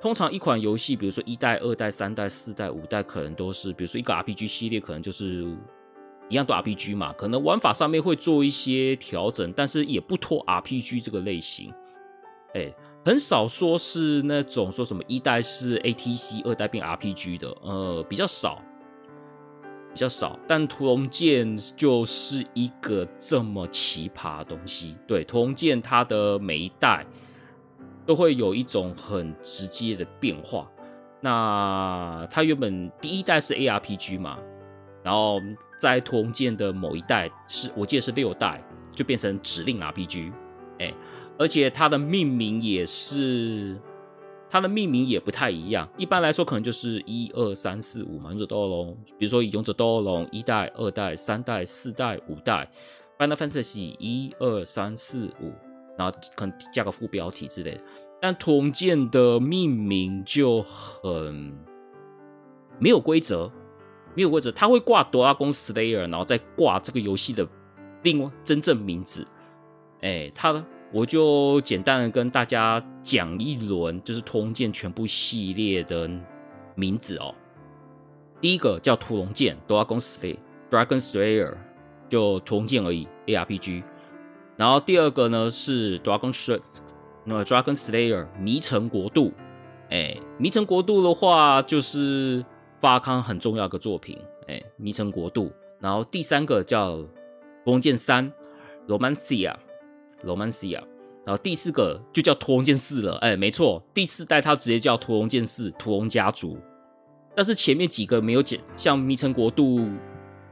[0.03, 5.45] 通常一款游戏，比如说一代、二代、三代、四代、五代，可能都是，比如说一个 RPG 系列，可能就是
[6.29, 11.73] 一样的 RPG 嘛，可能玩法上面会做一些调整，但是也不脱 RPG 这个类型。
[12.55, 18.61] 哎，很少说是那种说什么一代是 ATC，二代变 RPG 的，呃，比较少，
[19.95, 20.37] 比较少。
[20.49, 24.97] 但屠龙剑就是一个这么奇葩的东西。
[25.07, 27.07] 对，屠龙剑它的每一代
[28.07, 30.71] 都会有一种很直接的变化。
[31.21, 34.39] 那它原本第一代是 ARPG 嘛，
[35.03, 35.41] 然后
[35.79, 38.63] 在屠龙剑的某一代是我记得是六代，
[38.95, 40.33] 就变成指令 RPG，
[40.79, 40.93] 哎，
[41.39, 43.77] 而且它的命名也是。
[44.51, 48.29] 它的命名也不太一样，一般来说可能就是一二三四五嘛。
[48.33, 52.71] 勇者斗恶龙，比如说勇者斗恶龙一代、二代、三代、四代、五代
[53.17, 55.53] ，Final Fantasy 一二三四五，
[55.99, 57.81] 然后可能加个副标题之类的。
[58.21, 61.53] 但屠龙剑的命名就很
[62.79, 63.51] 没有规则，
[64.15, 67.47] 没有规则，它会挂 Dragon Slayer，然后再挂这个游戏的
[68.03, 69.27] 另外真正名字。
[70.03, 70.65] 哎，它的。
[70.95, 76.07] 我就简单的跟大家讲一轮，就是屠龙剑全部系列的
[76.75, 77.35] 名字哦。
[78.43, 81.55] 第一个叫屠龙剑，Dragon Slayer，Dragon Slayer，
[82.11, 83.83] 就屠龙剑而已，ARPG。
[84.63, 86.61] 然后第二个呢是 Dragon Slayer，
[87.25, 89.33] 那 Dragon Slayer 迷城国度，
[89.91, 92.45] 哎，迷城国度的话就是
[92.81, 95.51] 发康很重要的作品，哎，迷城国度。
[95.81, 96.99] 然后第三个叫
[97.65, 98.33] 屠龙剑三
[98.87, 99.53] ，Romancia。
[100.25, 100.81] Romancia，
[101.27, 106.57] 然后第四个就叫屠龙剑四了，哎，没错，第四代它直接叫屠龙剑四，屠龙家族。
[107.35, 109.89] 但是前面几个没有讲，像迷城国度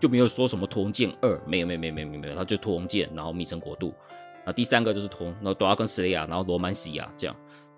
[0.00, 3.94] 就没有说什么屠龙剑二，没有，没有，没有，没有，没有，他就屠龙剑，然后迷城国度。
[4.38, 7.36] 然后第三个就是屠，然后 Dragon Slayer，然后罗曼西亚这样。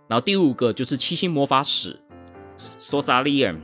[0.09, 1.99] 然后第五个就是七星魔法使
[2.57, 3.59] ，Sorsarian。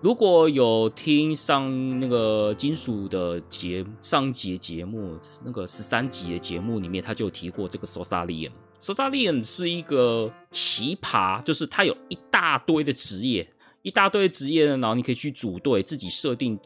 [0.00, 8.50] 如果有听上那个金属的节上集节目，那个十三集的节目里面，他就有提过这个 Sorsarian。
[8.80, 13.46] Sorsarian 是一个奇葩，就是他有一大堆的职业，
[13.82, 16.58] 一大堆职业呢，然后你可以去组队，自己设定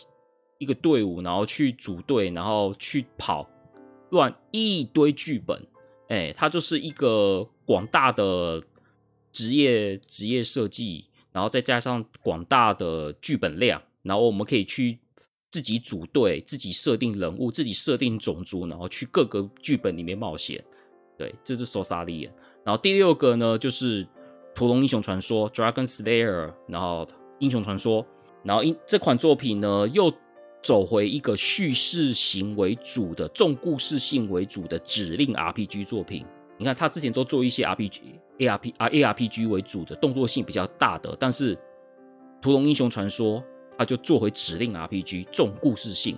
[0.64, 3.48] 一个队伍，然后去组队，然后去跑
[4.11, 5.64] 乱一堆剧本。
[6.09, 8.62] 哎，他就是一个广大的
[9.31, 11.05] 职业职业设计。
[11.35, 15.00] 然后再加上广大的剧本量，然后我们可以去
[15.50, 20.64] 自己组队、自己设定人物、自己设定种族，然后去各个剧本里面冒险。
[21.18, 22.31] 对，这是 Sorsarian。
[22.62, 24.05] 然后第六个呢，就是
[24.55, 26.55] 《屠龙英雄传说》（Dragon Slayer）。
[26.68, 27.05] 然后
[27.40, 28.07] 英雄传说，
[28.44, 30.14] 然后英这款作品呢，又
[30.64, 36.24] 走回一个叙事型为主的、重故事性为主的指令 RPG 作品。
[36.57, 38.00] 你看，他之前都做一些 RPG。
[38.38, 41.55] A R P 啊，A R P G 为主的动作性比较大的，但是
[42.40, 43.40] 《屠龙英雄传说》
[43.77, 46.16] 他就做回指令 R P G，重故事性。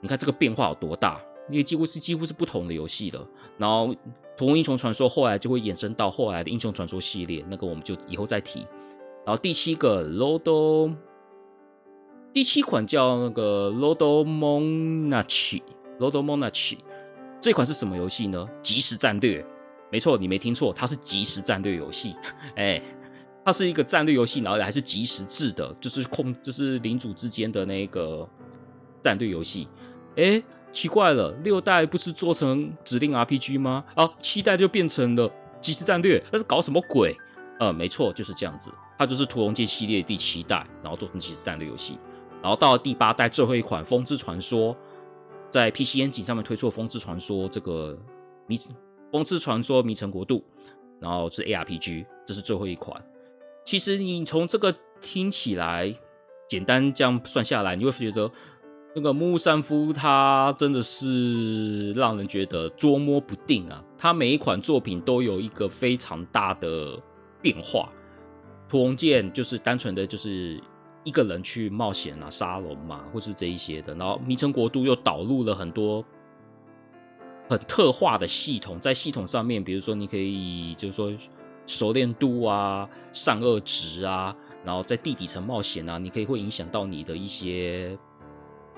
[0.00, 1.20] 你看这个变化有多大？
[1.50, 3.28] 因为几乎是几乎是不同的游戏了。
[3.58, 3.88] 然后
[4.38, 8.60] 《屠龙英雄传说》后来就会衍生到后来的英雄传说系列，那个我们就以后再提。
[9.26, 10.94] 然后第七个 Lodo，
[12.32, 16.78] 第七款叫那个 Lodo Monarchy，Lodo Monarchy
[17.40, 18.48] 这款是什么游戏呢？
[18.62, 19.44] 即时战略。
[19.90, 22.14] 没错，你没听错，它是即时战略游戏。
[22.54, 22.80] 哎，
[23.44, 28.28] 它是一个战略游戏，然后还是即时制的，就是控，就是领主之间的那个
[29.02, 29.66] 战略游戏。
[30.14, 30.40] 哎，
[30.70, 33.84] 奇怪了，六代不是做成指令 RPG 吗？
[33.96, 35.28] 啊，七代就变成了
[35.60, 37.16] 即时战略，那是搞什么鬼？
[37.58, 38.70] 呃，没错，就是这样子。
[38.96, 41.98] 它就是屠龙剑系列第七代，然后做成即时战略游戏。
[42.42, 44.74] 然后到了第八代最后一款《风之传说》，
[45.50, 47.98] 在 PC N 井上面推出《风之传说》这个
[48.46, 48.56] 迷。
[49.12, 50.36] 《风之传说：迷城国度》，
[51.00, 53.04] 然后是 ARPG，这是最后一款。
[53.64, 55.92] 其实你从这个听起来，
[56.48, 58.30] 简单这样算下来，你会觉得
[58.94, 63.84] 那个木山夫他真的是让人觉得捉摸不定啊。
[63.98, 66.96] 他每一款作品都有一个非常大的
[67.42, 67.90] 变化。
[68.68, 70.62] 屠龙剑就是单纯的就是
[71.04, 73.94] 一个人去冒险啊，沙龙嘛，或是这一些的。
[73.94, 76.04] 然后迷城国度又导入了很多。
[77.48, 81.12] 很特化的系统，在系统上面，比如说你可以就是说
[81.66, 84.32] 熟练度啊、善恶值啊，
[84.64, 87.98] 然后在地底层冒险啊，你可以会影响到你的一些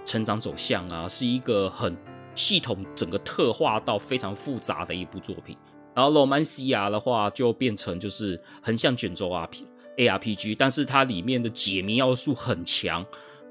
[0.07, 1.95] 成长走向啊，是一个很
[2.35, 5.55] 系统整个特化到非常复杂的一部作品。
[5.95, 9.67] 然后罗曼西亚的话就变成就是横向卷轴 R P
[9.99, 13.05] A R P G，但是它里面的解谜要素很强，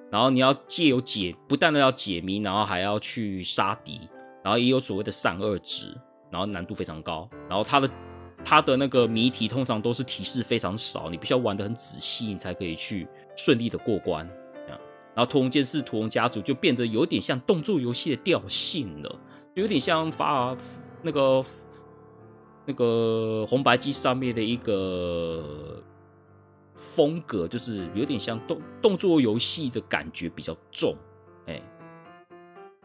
[0.10, 4.02] 然后你要借由解，不但的要解谜，然后还要去杀敌。
[4.44, 5.96] 然后也有所谓的善恶值，
[6.32, 7.30] 然后难度非常高。
[7.48, 7.90] 然后它的
[8.44, 14.28] 它的那个谜题通常都是提示非常少，你必须要玩得很仔细，你才可以去顺利的过关。
[15.14, 19.20] 然后屠龙剑士屠龙家族就变得有点像动作游戏的调性了，
[19.54, 20.58] 有点像发
[21.04, 21.46] 那个
[22.66, 25.84] 那个红白机上面的一个
[26.82, 30.98] 风格，就是有点像动动作游戏的感觉比较重。
[31.46, 31.62] 哎，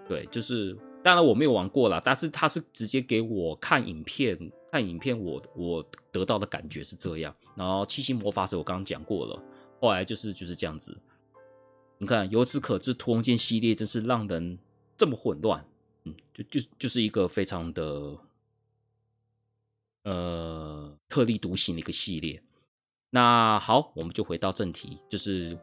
[0.07, 0.77] 对，就是。
[1.03, 4.37] 当然我没有玩过啦，但是他是直接给我看影片，
[4.73, 7.33] 看影片我我得到的感觉是这样。
[7.55, 9.41] 然后七星魔法使我刚刚讲过了，
[9.81, 10.99] 后来就是就是这样子。
[11.99, 14.59] 你看，由此可知，屠龙剑系列真是让人
[14.97, 15.65] 这么混乱。
[16.03, 18.19] 嗯，就就就是一个非常的
[20.03, 22.43] 呃特立独行的一个系列。
[23.17, 25.59] 那好，我们就回到正题，就是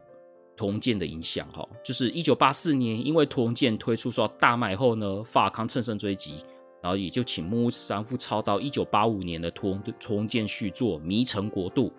[0.56, 1.64] 屠龙剑的影响哈。
[1.84, 6.42] 就是一九八四年，因为屠龙剑推出说大卖后呢，法尔康乘胜追击，
[6.82, 11.90] 然后也就请木屋三夫操刀一九八五年的屠龙屠龙剑续作《迷城国度》。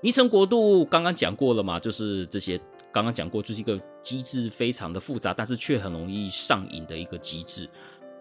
[0.00, 2.58] 迷城国度刚刚讲过了嘛，就是这些
[2.90, 7.68] 刚刚讲过，就是一个机制非常的复杂，但是却很容易上瘾的一个机制。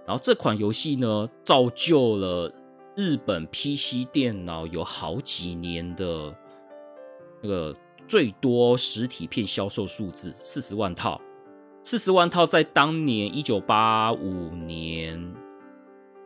[0.06, 2.54] 然后这款游戏呢，造就了
[2.96, 6.36] 日本 PC 电脑有好几年的
[7.42, 7.74] 那个
[8.06, 11.20] 最多实体片销售数字，四十万套。
[11.84, 15.34] 四十万套在当年一九八五年。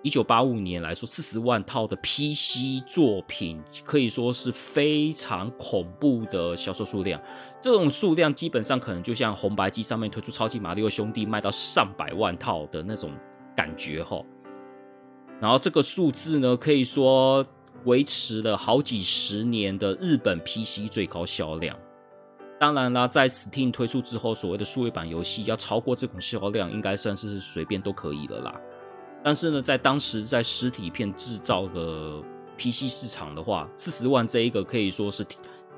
[0.02, 7.20] 一九八五年来说，四十万套的 PC 作品可以说是非常恐怖的销售数量。
[7.62, 13.12] 这种数量基本上可能就像红白机上面推出超级马里奥兄弟卖到上百万套的那种
[13.56, 14.22] 感觉哈。
[15.42, 17.46] 然后这个数字呢，可以说
[17.84, 21.78] 维持了好几十年的日本 PC 最高销量。
[22.58, 28.62] 当然啦，在 Steam 推出之后，所谓的数位版游戏要超过这种销量，应该算是随便都可以了啦。
[29.24, 32.24] 但是呢，在当时在实体片制造的
[32.58, 35.26] PC 市场的话，四十万这一个可以说是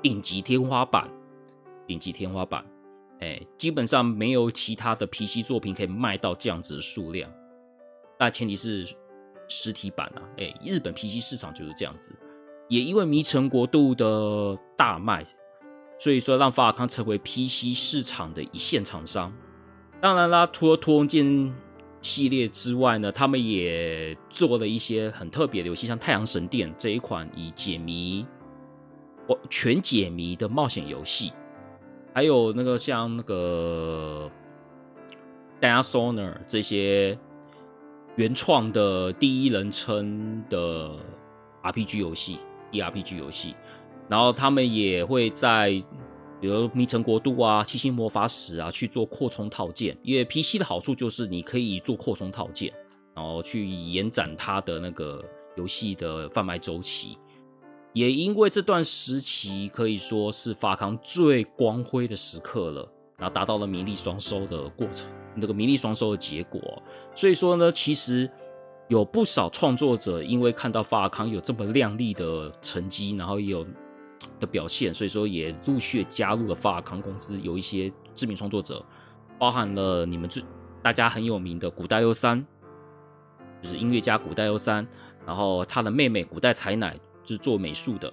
[0.00, 1.10] 顶级天花板，
[1.86, 2.64] 顶级天花板。
[3.20, 7.28] 哎，基本上没有其他的 PC 作品可以卖到这样子的数量。
[8.16, 8.86] 但前提是
[9.48, 12.14] 实体版啊，哎，日本 PC 市场就是这样子。
[12.68, 15.24] 也因为《迷城国度》的大卖，
[15.98, 19.32] 所以说让法尔康成为 PC 市场的一线厂商。
[20.00, 21.52] 当然啦，除了屠龙剑。
[22.00, 28.24] 系列之外呢，他们也做了一些很特别的游戏，像《太阳神殿》这一款以解谜、
[29.26, 31.32] 我全解谜的冒险游戏，
[32.14, 34.30] 还有那个像那个
[35.82, 37.18] 《Dishonor》这些
[38.18, 40.90] 原创的第一人称的
[41.62, 42.40] RPG 游戏
[42.72, 43.54] ，ERPG 游戏，
[44.08, 45.82] 然后他们也会在。
[46.40, 49.98] 比如《迷城国度》啊，《七星魔法使》啊，去做扩充套件。
[50.04, 52.72] 因为 PC 的好处就是你可以做扩充套件，
[53.12, 55.20] 然后去延展它的那个
[55.56, 57.18] 游戏的贩卖周期。
[57.92, 65.10] 也因为这段时期可以说是法康最光辉的时刻了，然后达到了名利双收的过程，
[65.40, 66.82] 那个名利双收的结果。
[67.14, 68.30] 所以说呢，其实
[68.88, 73.66] 有不少创作者因为看到法尔康有这么亮丽的成绩，然后也有。
[74.40, 78.84] 的表现，所以说也陆续加入了法尔康公司，有一些知名创作者，
[79.38, 80.42] 包含了你们最
[80.82, 82.44] 大家很有名的古代优三，
[83.62, 84.84] 就是音乐家古代优三，
[85.24, 88.12] 然后他的妹妹古代彩乃就是做美术的，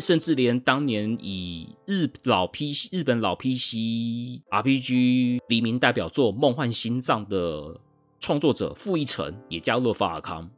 [0.00, 7.80] 甚至连当年以日老 P 日本老 PC RPG 黎明代表作《梦幻心脏》的
[8.18, 10.50] 创作者傅一成也加入了法尔康。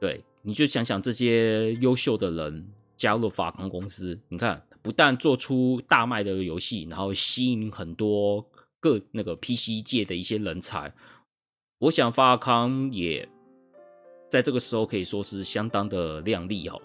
[0.00, 2.68] 对，你就想想这些优秀的人。
[2.94, 8.46] 加入了法尔康公司，你看，不但做出大卖的游戏，然后吸引很多
[8.78, 10.94] 各那个 PC 界的一些人才。
[11.78, 13.28] 我想法尔康也
[14.30, 16.80] 在这个时候可以说是相当的亮丽哦。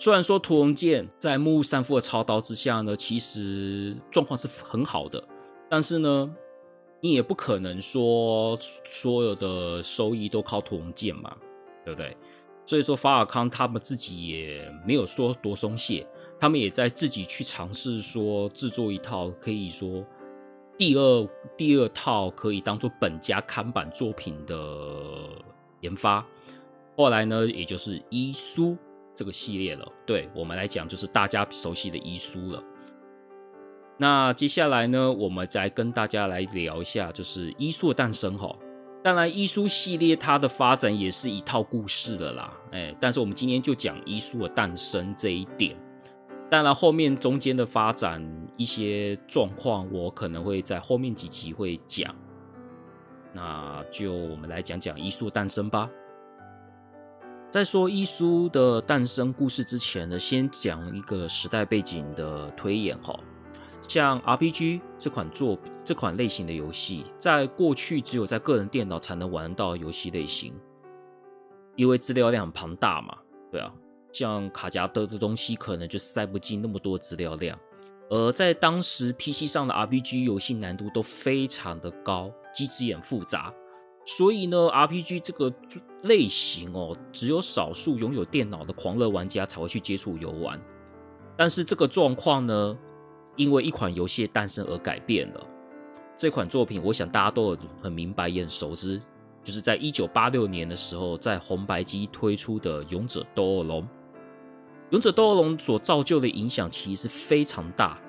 [0.00, 5.22] 虽然说屠龙剑在木屋三夫的操刀之下呢，其实状况是很好的，
[5.68, 6.32] 但是呢，
[7.00, 11.36] 你也不可能说所有的收益都靠屠龙剑嘛，
[11.84, 12.16] 对不对？
[12.64, 16.06] 所以说，法尔康他们自己也没有说多松懈，
[16.38, 20.04] 他们也在自己去尝试说制作一套可以说
[20.76, 25.28] 第二第二套可以当做本家看板作品的
[25.80, 26.24] 研发。
[26.96, 28.76] 后来呢，也就是伊苏
[29.18, 29.84] 这个系列了。
[30.06, 32.62] 对我们来讲，就是大家熟悉的医书了。
[33.98, 38.56] 那接下来呢，我们再跟大家来聊一下，就是伊书的诞生哈。
[39.02, 45.76] 当然，伊书系列它的发展也是一套故事的啦，哎，但是我们今天就讲伊书的诞生这一点。
[46.48, 48.24] 当然，后面中间的发展
[48.56, 52.14] 一些状况，我可能会在后面几集会讲。
[53.34, 55.90] 那就我们来讲讲伊书的诞生吧。
[57.50, 63.18] 在说伊苏的诞生故事之前呢，先讲一个时代背景的推演哈。
[63.88, 70.52] 像 RPG 这款作这款类型的游戏，在过去只有在个人电脑才能玩到游戏类型，
[71.74, 73.16] 因为资料量很庞大嘛，
[73.50, 73.72] 对啊，
[74.12, 77.58] 像卡夹的的东西可能就塞不进那么多资料量，
[78.10, 83.50] 而在当时 PC 上的 RPG 游戏难度都非常的高，机制也很复杂，
[84.16, 85.52] 所以呢，RPG 这个
[86.04, 90.58] 类型哦，只有少数拥有电脑的狂热玩家才会去接触游玩。
[91.36, 92.78] 但是这个状况呢，
[93.36, 95.46] 因为一款游戏的诞生而改变了。
[96.16, 98.98] 这款作品，我想大家都很明白也很熟知，
[99.44, 103.82] 就是在一九八六年的时候，在红白机推出的《勇者斗恶龙》。
[104.88, 108.00] 《勇者斗恶龙》所造就的影响其实是非常大。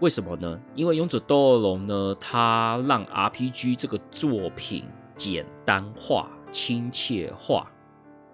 [0.00, 0.60] 为什么呢？
[0.74, 4.84] 因为《勇者斗恶龙》呢，它让 RPG 这个作品
[5.16, 7.70] 简单化、亲切化。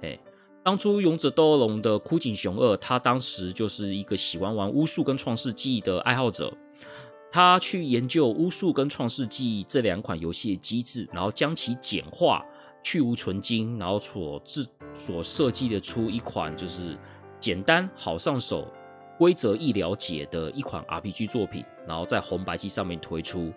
[0.02, 0.18] 哎，
[0.64, 6.52] 当初《勇者斗恶龙》的枯井雄二，他当时就是一个喜欢玩巫术跟创世纪的爱好者。
[7.30, 12.44] 他去研究巫术跟创世纪这两款游戏的机制，然后将其简化、
[12.82, 16.98] 去芜存菁，然后所制所设计的出一款就是
[17.40, 18.66] 简单好上手、
[19.18, 23.52] 规则易了解的一款 RPG 作品，然后在红白机上面推出。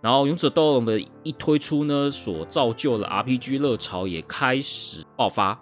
[0.00, 5.60] 然后《勇者斗恶龙》的一推出呢，所造就的 RPG 热潮也开始爆发，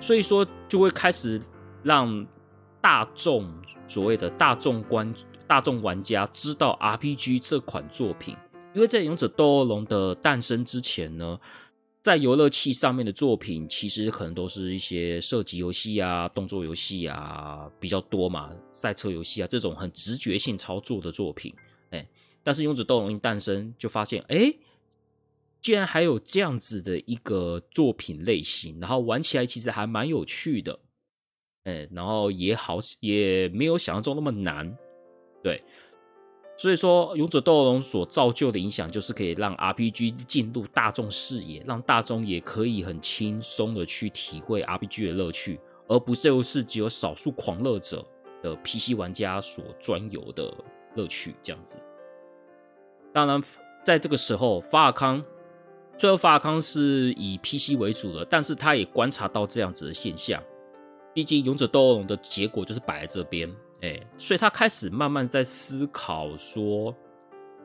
[0.00, 1.40] 所以说就会开始
[1.82, 2.26] 让
[2.80, 3.50] 大众
[3.86, 5.12] 所谓的大众观。
[5.48, 8.36] 大众玩家知道 RPG 这款作品，
[8.74, 11.38] 因为在《勇者斗恶龙》的诞生之前呢，
[12.06, 21.52] 在游乐器上面的作品其实可能都是一些射击游戏啊、动作游戏啊比较多嘛，赛车游戏啊这种很直觉性操作的作品。
[21.90, 22.08] 哎，
[22.44, 24.54] 但是《勇者斗龙》一诞生，就发现哎，
[25.60, 30.78] 居然还有这样子的一个作品类型，然后玩起来其实还蛮有趣的，
[31.64, 34.78] 哎，然后也好，也没有想象中那么难。
[35.42, 35.60] 对，
[36.58, 48.02] 所以说《勇者斗恶龙》所造就的影响，就是可以让 RPG 进入大众视野，让大众也可以很轻松的去体会 RPG 的乐趣，而不是又是只有少数狂热者
[48.42, 50.50] 的 PC 玩家所专有的
[50.94, 51.78] 乐趣这样子。
[53.12, 53.42] 当然，
[53.84, 55.22] 在这个时候，法尔康，
[55.98, 60.42] 最后法尔康是以 PC 为主的，但是他也观察到这样子的现象，
[61.12, 63.54] 毕竟《勇者斗恶龙》的结果就是摆在这边。
[64.16, 66.94] 所以他开始慢慢在思考说，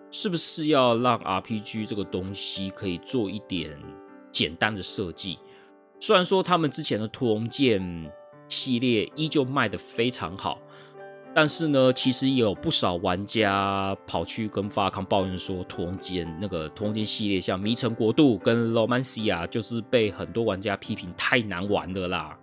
[0.10, 3.78] 是不是要让 RPG 这个东西可以做一点
[4.32, 5.40] 简单的设计？
[6.00, 8.12] 虽然说他们之前的屠龙剑
[8.48, 10.60] 系列依旧卖的非常好，
[11.34, 22.38] 但是呢，其实也有不少玩家跑去跟发康抱怨说，屠龙剑那个屠龙剑系列，像迷城国度跟 Romancia，就是被很多玩家批评太难玩了啦，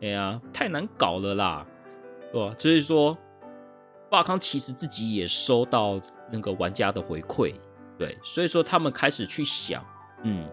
[0.00, 1.66] 哎呀，太难搞了啦。
[2.32, 2.54] 对？
[2.58, 3.16] 所以说，
[4.08, 6.00] 霸康其实自己也收到
[6.30, 7.54] 那个玩家的回馈，
[7.98, 9.84] 对，所以说他们开始去想，
[10.22, 10.48] 嗯，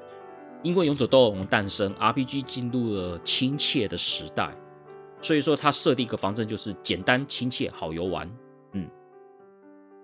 [0.63, 4.55] 因为勇者斗恶龙诞生，RPG 进入了亲切的时代，
[5.21, 8.29] 所以说他设定一个方针就是简单、亲切、好游玩，
[8.73, 8.89] 嗯，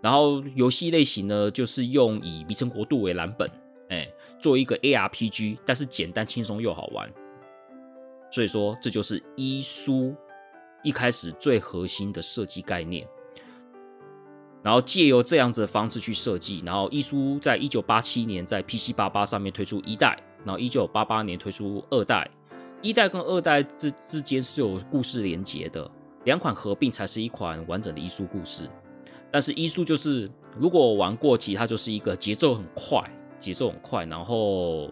[0.02, 3.50] 然后游戏类型呢，就是用以迷城国度为蓝本，
[3.90, 4.08] 哎，
[4.40, 7.12] 做一个 ARPG，但是简单、轻松又好玩，
[8.32, 10.16] 所以说这就是伊苏。
[10.84, 13.08] 一开始最核心的设计概念，
[14.62, 22.30] 然后借由这样子的方式去设计，然后一书在一九八七年在 PC 八八上面推出一代，然后一九八八年推出二代，
[22.82, 25.90] 一代跟二代之之间是有故事连结的，
[26.26, 28.70] 两款合并才是一款完整的伊苏故事。
[29.32, 33.04] 但是一书就是如果我玩过，其实它就是一个节奏很快，
[33.40, 34.92] 节奏很快，然后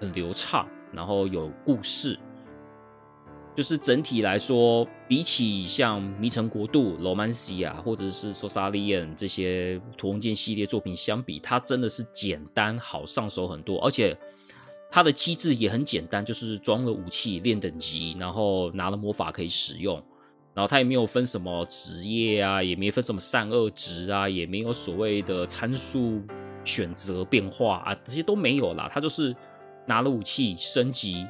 [0.00, 2.18] 很流畅，然后有故事。
[3.58, 14.16] 就是整体来说，比起像《迷城国度》、《罗曼西亚》或者是《Sosarian》这些屠龙剑系列作品相比，它真的是简单好上手很多，而且
[14.92, 20.00] 它的机制也很简单，就是装了武器练等级，然后拿了魔法可以使用，
[20.54, 26.22] 然后它也没有分什么职业啊，也没分什么善恶值啊，也没有所谓的参数
[26.62, 29.34] 选择变化啊，这些都没有啦，它就是
[29.84, 31.26] 拿了武器升级。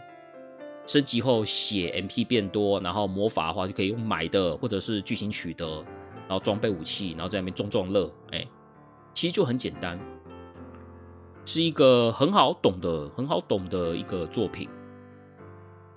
[0.89, 5.85] 升级后血 MP 变多，然后魔法的话就可以用买的，或者是剧情取得，
[6.27, 8.43] 然后装备武器，然后在那边撞撞乐，哎，
[9.13, 10.01] 其实就很简单，
[11.45, 14.67] 是一个很好懂的、很好懂的一个作品。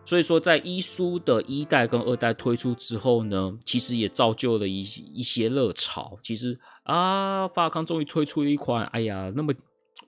[0.04, 6.20] 所以说，在伊苏的一代跟二代推出之后呢，其实也造就了一一些热潮。
[6.22, 9.54] 其实啊，法康终于推出一款，哎呀，那么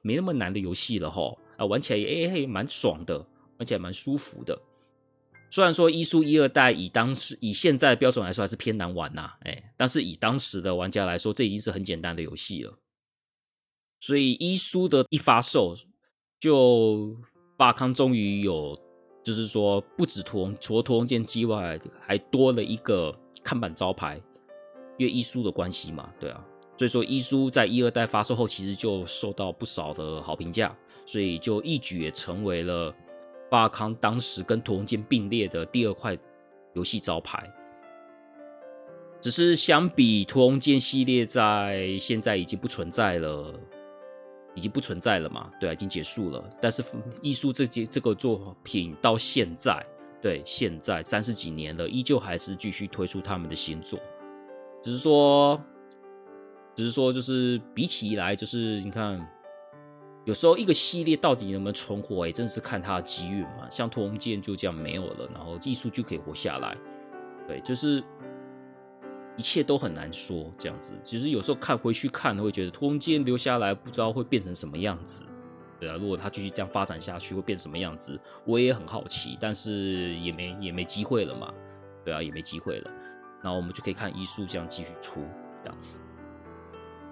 [0.02, 3.18] 没那么难的游戏了哈，啊，玩起来也哎蛮爽的，
[3.60, 4.60] 玩起来蛮舒服的。
[5.54, 12.80] 虽然说伊苏一二代以当时以现在的标准来说还是偏难玩呐，哎，但是以当时的玩家来说，这已经是很简单的游戏了。
[14.00, 15.76] 所以伊苏的一发售，
[16.40, 17.16] 就
[17.56, 18.76] 霸康终于有，
[19.22, 24.20] 就是说不止屠龙，除了屠龙剑之外，还多了一个看板招牌，
[24.98, 26.44] 因为伊苏的关系嘛，对啊。
[26.80, 30.76] 所以说伊苏在一二代发售后，其实就受到不少的好评价，
[31.06, 32.92] 所以就一举也成为了。
[33.54, 36.18] 法尔康当时跟屠龙剑并列的第二块
[36.74, 37.48] 游戏招牌，
[39.22, 43.54] 只是相比屠龙剑系列，在现在已经不存在了，
[44.56, 45.52] 已经不存在了嘛？
[45.60, 46.44] 对啊，已经结束了。
[46.60, 46.84] 但是
[47.22, 49.86] 艺术这这这个作品到现在，
[50.20, 54.00] 对，现在三十几年了，依旧还是继续推出他们的新作。
[54.82, 55.62] 只是说，
[56.74, 59.24] 只是说，就是比起来，就是你看，
[60.26, 63.70] 有时候一个系列到底能不能存活，也，真是看它的机运嘛。
[63.70, 66.78] 像屠龙剑就这样没有了，然后艺术就可以活下来。
[67.48, 68.04] 对，就是。
[69.36, 70.94] 一切都很难说，这样子。
[71.04, 75.26] 其实有时候看回去看，会觉得屠龙剑留下来，不知道会变成什么样子。
[75.80, 78.16] 对啊，如果它继续这样发展下去，会变什么样子？
[78.46, 81.52] 我也很好奇，但是也没也没机会了嘛。
[82.06, 82.92] 对啊，也没机会了。
[83.42, 85.24] 然后我们就可以看艺术这样继续出，
[85.64, 85.78] 这样。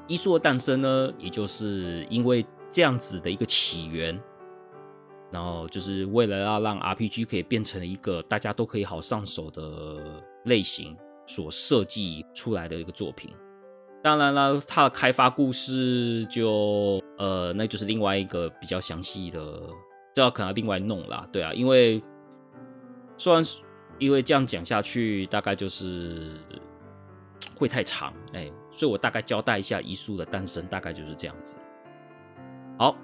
[0.05, 4.19] 艺术的诞生呢，也就是因为这样子的一个起源，
[5.31, 10.97] 然后就是为了要让 RPG 可以变成一个大家都可以好上手的类型。
[11.27, 13.29] 所设计出来的一个作品，
[14.03, 19.61] 当然了，它的开发故事就呃，那就是另外一个比较详细的，
[20.13, 22.03] 这要可能要另外弄啦，对啊，因为
[23.15, 23.41] 虽然
[23.97, 26.31] 因为这样讲下去，大概就是
[27.55, 31.57] 会太长，哎、所以我大概交代一下遗书的诞生，大概就是这样子。
[32.77, 32.95] 好，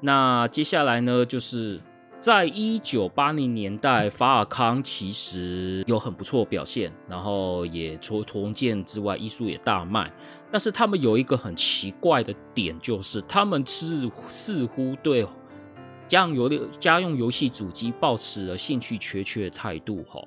[0.00, 1.80] 那接下来呢，就是。
[2.18, 10.10] 在一九八零年代，法尔康其实有很不错表现，然后也除了屠龙剑之外，艺术也大卖。
[10.50, 15.24] 但是他们有一个很奇怪的点，就是他们是似乎对
[16.08, 20.20] 家用游家用游戏主机抱持了兴趣缺缺的态度，哈，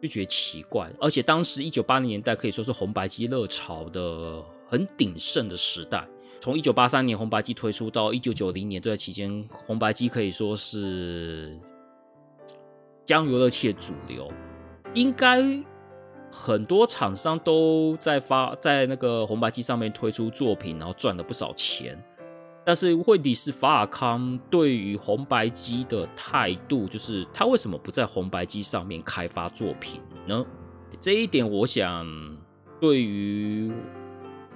[0.00, 0.88] 就觉得奇怪。
[1.00, 6.06] 而且当时一九八零年代可以说是红白机热潮的很鼎盛的时代。
[6.38, 11.58] 从一九八三年红白机推出到一九九零年这段期间，红白机可以说是
[13.04, 14.30] 将游乐器的主流。
[14.94, 15.42] 应该
[16.30, 22.00] 很多厂商都在发在那个红白机上面推出作品，然后赚了不少钱。
[22.64, 30.44] 但是问题是，法尔康对于红白机的态度，就是他为什么不在红白机上面开发作品呢？
[31.00, 32.06] 这一点，我想
[32.80, 33.72] 对于。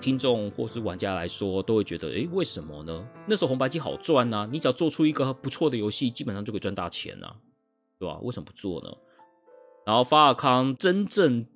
[0.01, 3.07] 听众或是玩家来说，都会觉得，诶，为什么呢？
[3.27, 7.37] 那时候红白机好赚啊，你只要做出一个不错的游戏，基本上就可以赚大钱啊，
[7.99, 8.19] 对吧？
[8.23, 8.91] 为什么不做呢？
[9.87, 11.47] 然后法尔康真正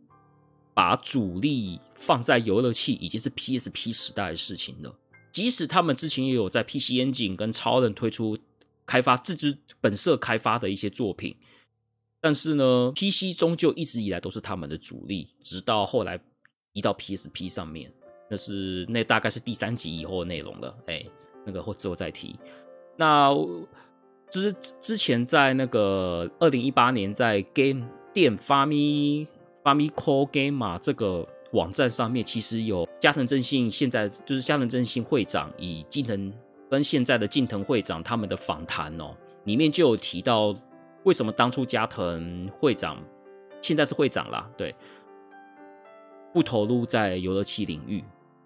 [0.75, 4.95] 把主力放在游乐器，已经是 PSP 时代的事情了。
[5.33, 8.39] 即使他们之前也有在 PC Engine 跟超人推出
[8.87, 11.37] 开发自制本社开发的一些作品，
[12.21, 16.21] 但是呢，PC 终究一直以来都是他们的主力，直到后来
[16.73, 17.93] 移到 PSP 上面。
[18.29, 21.05] 那是那大概是第三集以后的内容了，哎、
[21.45, 22.39] 那个或之后再提。
[22.97, 23.31] 那
[24.31, 29.27] 之之前在那个二零一八年在 Game 店 Fami
[29.63, 36.33] Famicom Game 这个网站上面，其实有加藤正信现在就是加藤正信会长以近藤
[36.71, 39.15] 跟现在的近藤会长他们的访谈哦，
[39.45, 40.55] 里面就有提到
[41.05, 43.01] 为什么当初加藤会长
[43.61, 44.75] 现在是会长啦，对，
[46.33, 48.03] 不投入在游乐器领域。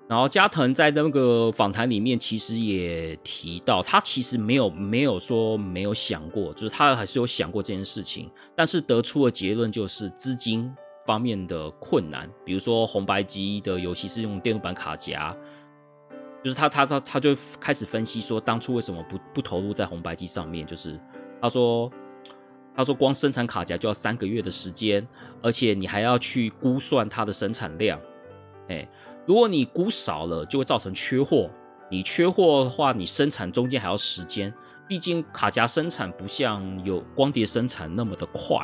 [0.09, 10.75] 然后加藤在那个访谈里面，其实也提到，他其实没有没有说没有想过，就是他还是有想过这件事情，但是得出的结论就是资金
[11.07, 12.27] 方面的困难。
[12.43, 15.37] 比如说红白机的游戏是用电路板卡夹，
[16.43, 20.99] 就是他他他他就开始分析说，当初为什么不不投入在红白机上面，就是
[21.39, 21.93] 他说
[22.75, 25.07] 他说光生产卡夹就要三个月的时间，
[25.43, 28.01] 而且你还要去估算它的生产量，
[28.69, 28.89] 哎。
[29.29, 31.51] 如果你估少了，就会造成缺货。
[31.91, 34.53] 你缺货的话，你生产中间还要时间。
[34.89, 38.57] 毕竟卡夹生产不像有光碟生产那么的快，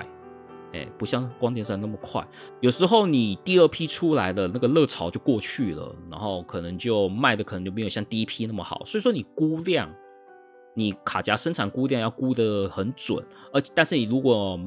[0.72, 2.26] 哎，不像光碟生产那么快。
[2.60, 8.82] 有时候你第二批出来的那个热潮就过去了，然后可能就卖的可能就没有像第一批那么好。
[8.86, 9.94] 所以说你估量，
[10.72, 14.58] 你卡夹生产估量要估得很准，而但是你如果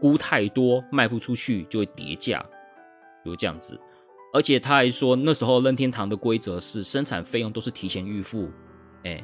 [0.00, 2.44] 估太多，卖不出去就会跌价，
[3.24, 3.78] 就这样子。
[4.32, 8.48] 而且他还说，那时候任天堂的规则是生产费用都是提前预付，
[9.04, 9.22] 哎，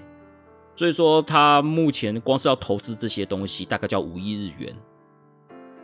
[0.75, 4.77] 所以说他目前光是要投资这些东西，大概叫五亿日元，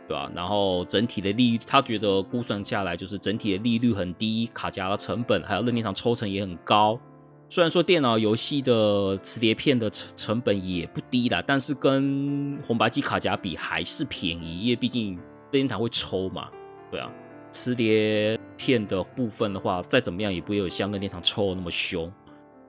[0.07, 0.29] 对吧？
[0.35, 6.99] 然后整体的利率，他觉得估算下来就是整体的利率很低，卡夹的成本还有任天堂抽成也很高。
[7.47, 15.13] 虽然说电脑游戏的磁碟片的成成本也不低啦，但是跟红白机卡夹比还是便宜，因为毕竟
[15.51, 16.49] 任天堂会抽嘛，
[16.91, 17.09] 对啊。
[17.53, 22.11] 磁碟片的部分的话，再怎么样也不会有像任天堂抽那么凶，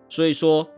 [0.08, 0.68] 所以说，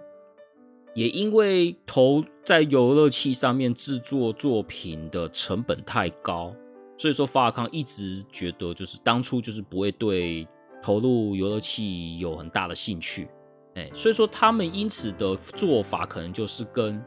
[0.94, 6.54] 也因为投在游乐器上面制作作品的成本太高，
[6.96, 10.46] 所以说法尔康一直觉得就是当初就是不会对
[10.80, 13.28] 投入游乐器有很大的兴趣，
[13.74, 17.04] 哎，所以说他们因此的做法可能就是跟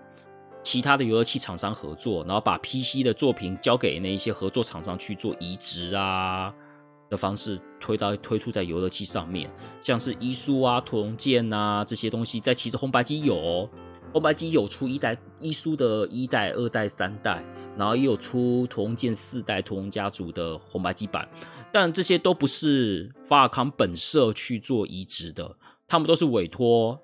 [0.62, 6.54] 其他的游乐器厂商合作，然后把 PC 的作品交给那一些合作厂商去做移植啊
[7.10, 9.50] 的方式推到推出在游乐器上面，
[9.82, 13.70] 像是伊苏啊、屠龙剑啊这些东西，在其实红白机有哦，
[14.14, 17.44] 红白机有出一代伊苏的一代、二代、三代，
[17.78, 21.28] 然后也有出屠龙剑四代屠龙家族的红白机版，
[21.72, 25.58] 但这些都不是法尔康本社去做移植的，
[25.88, 27.00] 他们都是委托。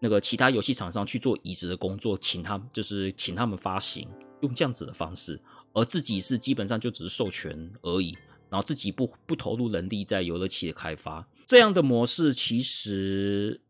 [0.00, 4.08] 那个其他游戏厂商去做移植的工作，请他们就是请他们发行，
[4.42, 5.40] 用这样子的方式，
[5.72, 8.16] 而自己是基本上就只是授权而已，
[8.50, 13.60] 然后自己不不投入人力在游乐器的开发，这样的模式其实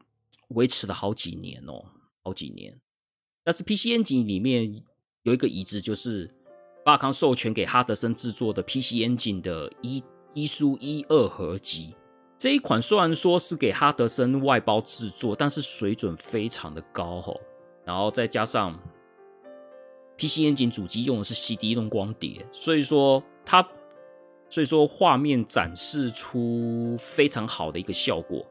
[0.49, 1.85] 维持了好几年哦，
[2.23, 2.79] 好几年。
[3.45, 4.83] 但是 PC Engine 里面
[5.23, 6.31] 有一个移植，就是
[6.85, 10.03] 法尔康授权给哈德森制作的 PC Engine 的一
[10.35, 11.95] 一书一二合集。
[12.37, 17.41] 这一款虽然说是给哈德森外包制作，但是水准非常的高哦。
[17.85, 18.79] 然后再加上
[20.19, 23.67] PC Engine 主机用的是 CD 龙光碟，所以说它，
[24.49, 28.45] 所以说画面展示出非常好的一个效果。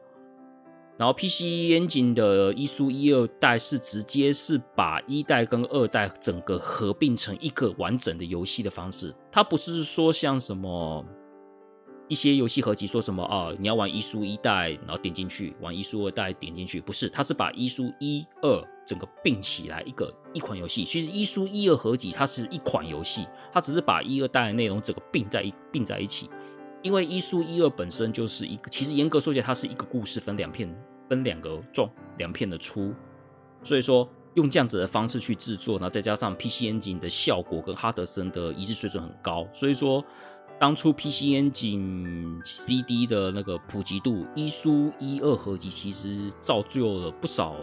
[0.96, 1.42] 然后 PC
[1.78, 11.04] Engine 的伊苏一二代是直接是把一代跟二代整个合并成一个完整的游戏的方式，它不是说像什么。
[12.08, 13.52] 一些游戏合集说什么啊？
[13.58, 20.82] 你要玩伊苏一代，然后点进去玩伊苏二代，点进去不是，它是把伊苏一二整个并起来一个一款游戏。
[20.82, 26.30] 其实一书一二合集它是一款游戏，它只是把一二代的内容整个并在一并在一起。
[26.82, 30.74] 因为一书一二本身就是一个，其实严格说起来，它是一个故事分两片，
[31.08, 32.94] 分两个状两片的出，
[33.62, 40.02] 所以说用这样子的方式去制作，然后再加上 PCNJ 的效果跟哈德森的移植水准很高，所以说。
[40.60, 47.54] 当初 PCNJ CD 的那个普及度，一书一二合集其实造就了不少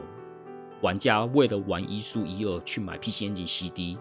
[0.81, 3.97] 玩家为了玩一输一二去买 PCNGCD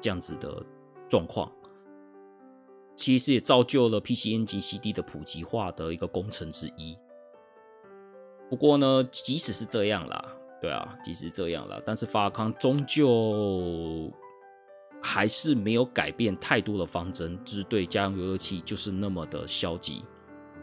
[0.00, 0.62] 这样子的
[1.08, 1.50] 状况，
[2.96, 6.96] 其实也造就了 PCNGCD 的普及化的一个工程之一。
[8.48, 10.24] 不过呢，即使是这样啦，
[10.60, 14.12] 对啊，即使这样啦，但是法康终究。
[15.06, 20.02] 还是没有改变太多的方针，就是对家用游乐器就是那么的消极。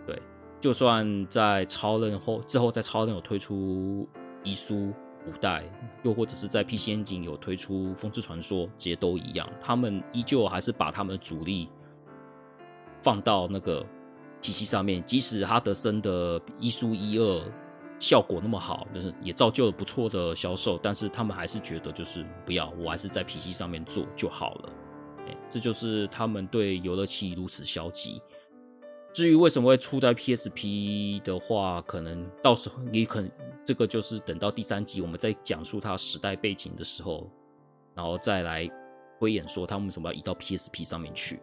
[0.07, 0.19] 对，
[0.59, 4.09] 就算在超任后之后，在超任有推出
[4.43, 4.91] 遗书
[5.27, 5.63] 五代，
[6.03, 11.69] 又或者是在 PCN 井有推出风之传说，这些都一样，他们依旧还是把他们的主力
[13.01, 13.85] 放到那个
[14.41, 17.43] 体系上面，即使哈德森的伊苏一二。
[17.99, 24.69] 效果那么好，就是也造就了不错的销售，但是他们还是觉得就是不要，我还是在 PC 上面做就好了。
[25.27, 28.19] 哎，这就是他们对游乐器如此消极。
[29.13, 33.29] 至于为什么会出在 PSP 的话，可能到时候你可能
[33.65, 37.29] 这个就是等到第三集我们在讲述它时代背景的时候，
[37.93, 38.69] 然后再来
[39.19, 41.39] 推演说他们为什么要移到 PSP 上面去。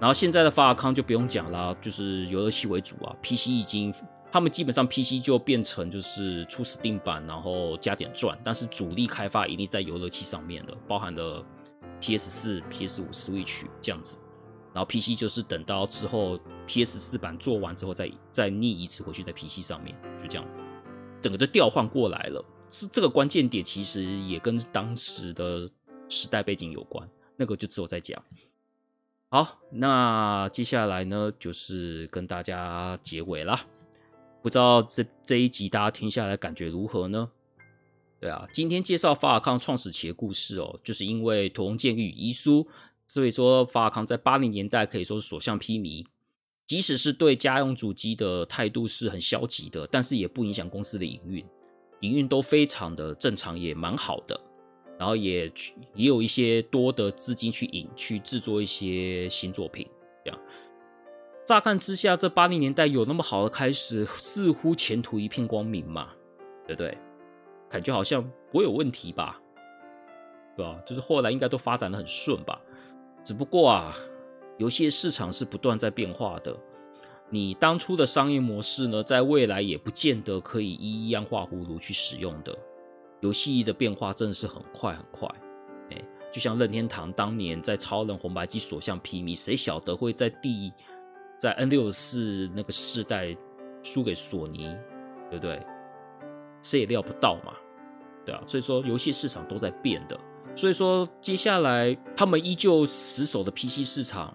[0.00, 3.94] 然后现在的发康就不用讲了，就是游乐器为主啊，PC 已经。
[4.32, 11.44] 他们基本上 PC 就变成就是出 Steam 版，然后加点赚，但是主力开发一定在游乐器上面的，包含了
[12.00, 14.16] PS 四、PS 五、Switch 这样子。
[14.72, 16.40] 然后 PC 就是等到之后
[16.72, 20.48] PS 四版做完之后再，再逆移植回去在 PC 上面，就这样，
[21.20, 22.42] 整个就调换过来了。
[22.70, 25.70] 是这个关键点，其实也跟当时的
[26.08, 27.06] 时代背景有关，
[27.36, 28.24] 那个就之后再讲。
[29.28, 33.66] 好，那接下来呢，就是跟大家结尾啦。
[34.40, 37.30] 不知道这这一集大家听下来感觉如何呢？
[38.18, 42.66] 对啊，今天介绍法尔康创始期的故事哦，就是因为屠龙剑与遗书，
[43.06, 46.06] 所以说法尔康在八零年代可以说是所向披靡，
[46.72, 51.44] 即使是对家用主机的态度是很消极的，但是也不影响公司的营运，
[52.00, 54.40] 营运都非常的正常，也蛮好的，
[54.98, 59.86] 然后也去也有一些多的资金去引去制作一些新作品，
[60.24, 60.40] 这样。
[61.44, 66.08] 乍看之下，这八零年代有那么好的开始，似乎前途一片光明嘛，
[66.66, 66.96] 对不对？
[67.68, 69.38] 感觉好像不会有问题吧，
[70.56, 70.80] 对吧？
[70.86, 72.58] 就是后来应该都发展的很顺吧。
[73.22, 73.94] 只不过啊，
[74.58, 76.56] 游戏市场是不断在变化的，
[77.30, 82.56] 你当初的商业模式呢，在未来也不见得可以一一样画葫芦去使用的。
[83.20, 85.28] 游戏的变化真的是很快很快，
[85.90, 90.72] 哎，就像任天堂当年在超人红白机所向披靡，谁晓得会在第。
[91.38, 93.36] 在 N 六四那个世代
[93.82, 94.76] 输给索尼，
[95.28, 95.60] 对不对？
[96.62, 97.52] 谁也料不到嘛，
[98.24, 98.40] 对啊。
[98.46, 100.16] 所以说游戏市场都在变的，
[100.54, 104.34] 所以说接下来他们依旧死守的 PC 市场，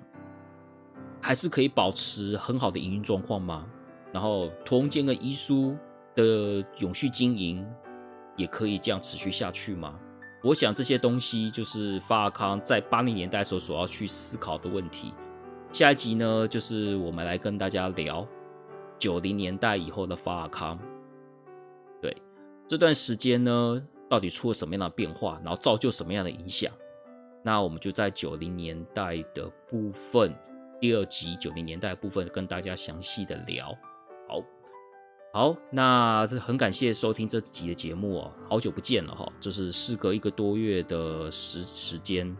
[1.21, 3.65] 还是可以保持很好的营运状况吗？
[4.11, 5.75] 然后同间跟伊苏
[6.15, 7.65] 的永续经营
[8.35, 9.99] 也可以这样持续下去吗？
[10.43, 15.13] 我想这些东西就是法尔康在八零年代时候所要去思考的问题。
[15.71, 18.25] 下一集呢，就是我们来跟大家聊
[18.97, 20.79] 九零年代以后的法尔康。
[22.01, 22.15] 对，
[22.67, 26.71] 这段时间呢，到底出了什么样的变化，然后造就什么样的影响？
[27.43, 30.33] 那我们就在九零年代的部分，
[30.81, 33.67] 第二集九零年代的部分跟大家详细的聊。
[34.27, 34.43] 好，
[35.33, 42.35] 好，那很感谢收听这集的节目哦，好久不见了哈，就是事隔一个多月的时时间，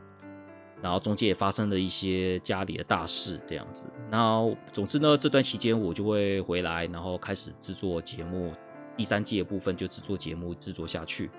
[0.81, 3.85] 然后中间也发生了一些家里的大事这样子。
[4.09, 4.43] 那
[4.73, 8.51] 总之呢，这段期间我就会回来，然后开始制作节目，
[8.97, 11.29] 第三季的部分就制作节目制作下去。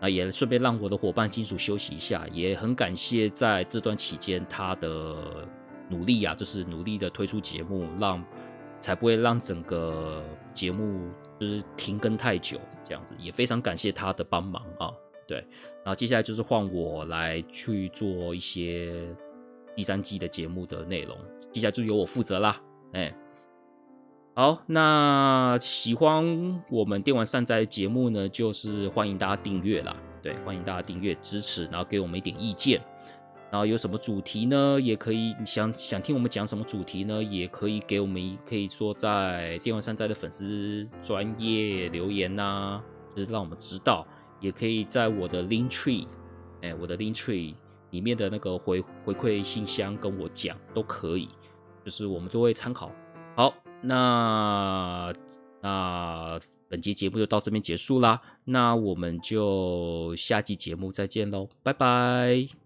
[0.00, 5.46] 那也顺便让我的伙伴金属休息一下，也很感谢在这段期间他的
[5.88, 8.22] 努力啊，就是努力的推出节目，让
[8.80, 10.22] 才不会让整个
[10.52, 11.08] 节目
[11.40, 14.92] 就是停更太久，这样子也非常感谢他的帮忙啊。
[15.26, 15.38] 对，
[15.82, 18.94] 然后接下来就是换我来去做一些
[19.74, 21.16] 第三季的节目的内容，
[21.50, 22.60] 接下来就由我负责啦，
[22.92, 23.14] 哎。
[24.36, 29.94] 好，那喜欢我们电玩善哉节目呢，就是欢迎大家订阅啦。
[30.20, 32.82] 对，欢迎大家订阅支持，然后给我们一点意见。
[33.48, 42.82] 然后有什么主题呢，也可以想想听我们讲什么主题呢，也可以给我们，可以说在电玩善哉的粉丝专业留言呐、
[43.14, 44.04] 就是让我们知道。
[44.40, 46.08] 也可以在我的 Link Tree，
[46.60, 47.54] 哎，我的 Link Tree
[47.90, 51.28] 里面的那个回回馈信箱跟我讲都可以，
[51.84, 52.90] 就是我们都会参考。
[53.36, 53.54] 好。
[53.84, 55.12] 那
[55.62, 62.63] 那本期节目就到这边结束啦，那我们就下期节目再见喽，拜拜。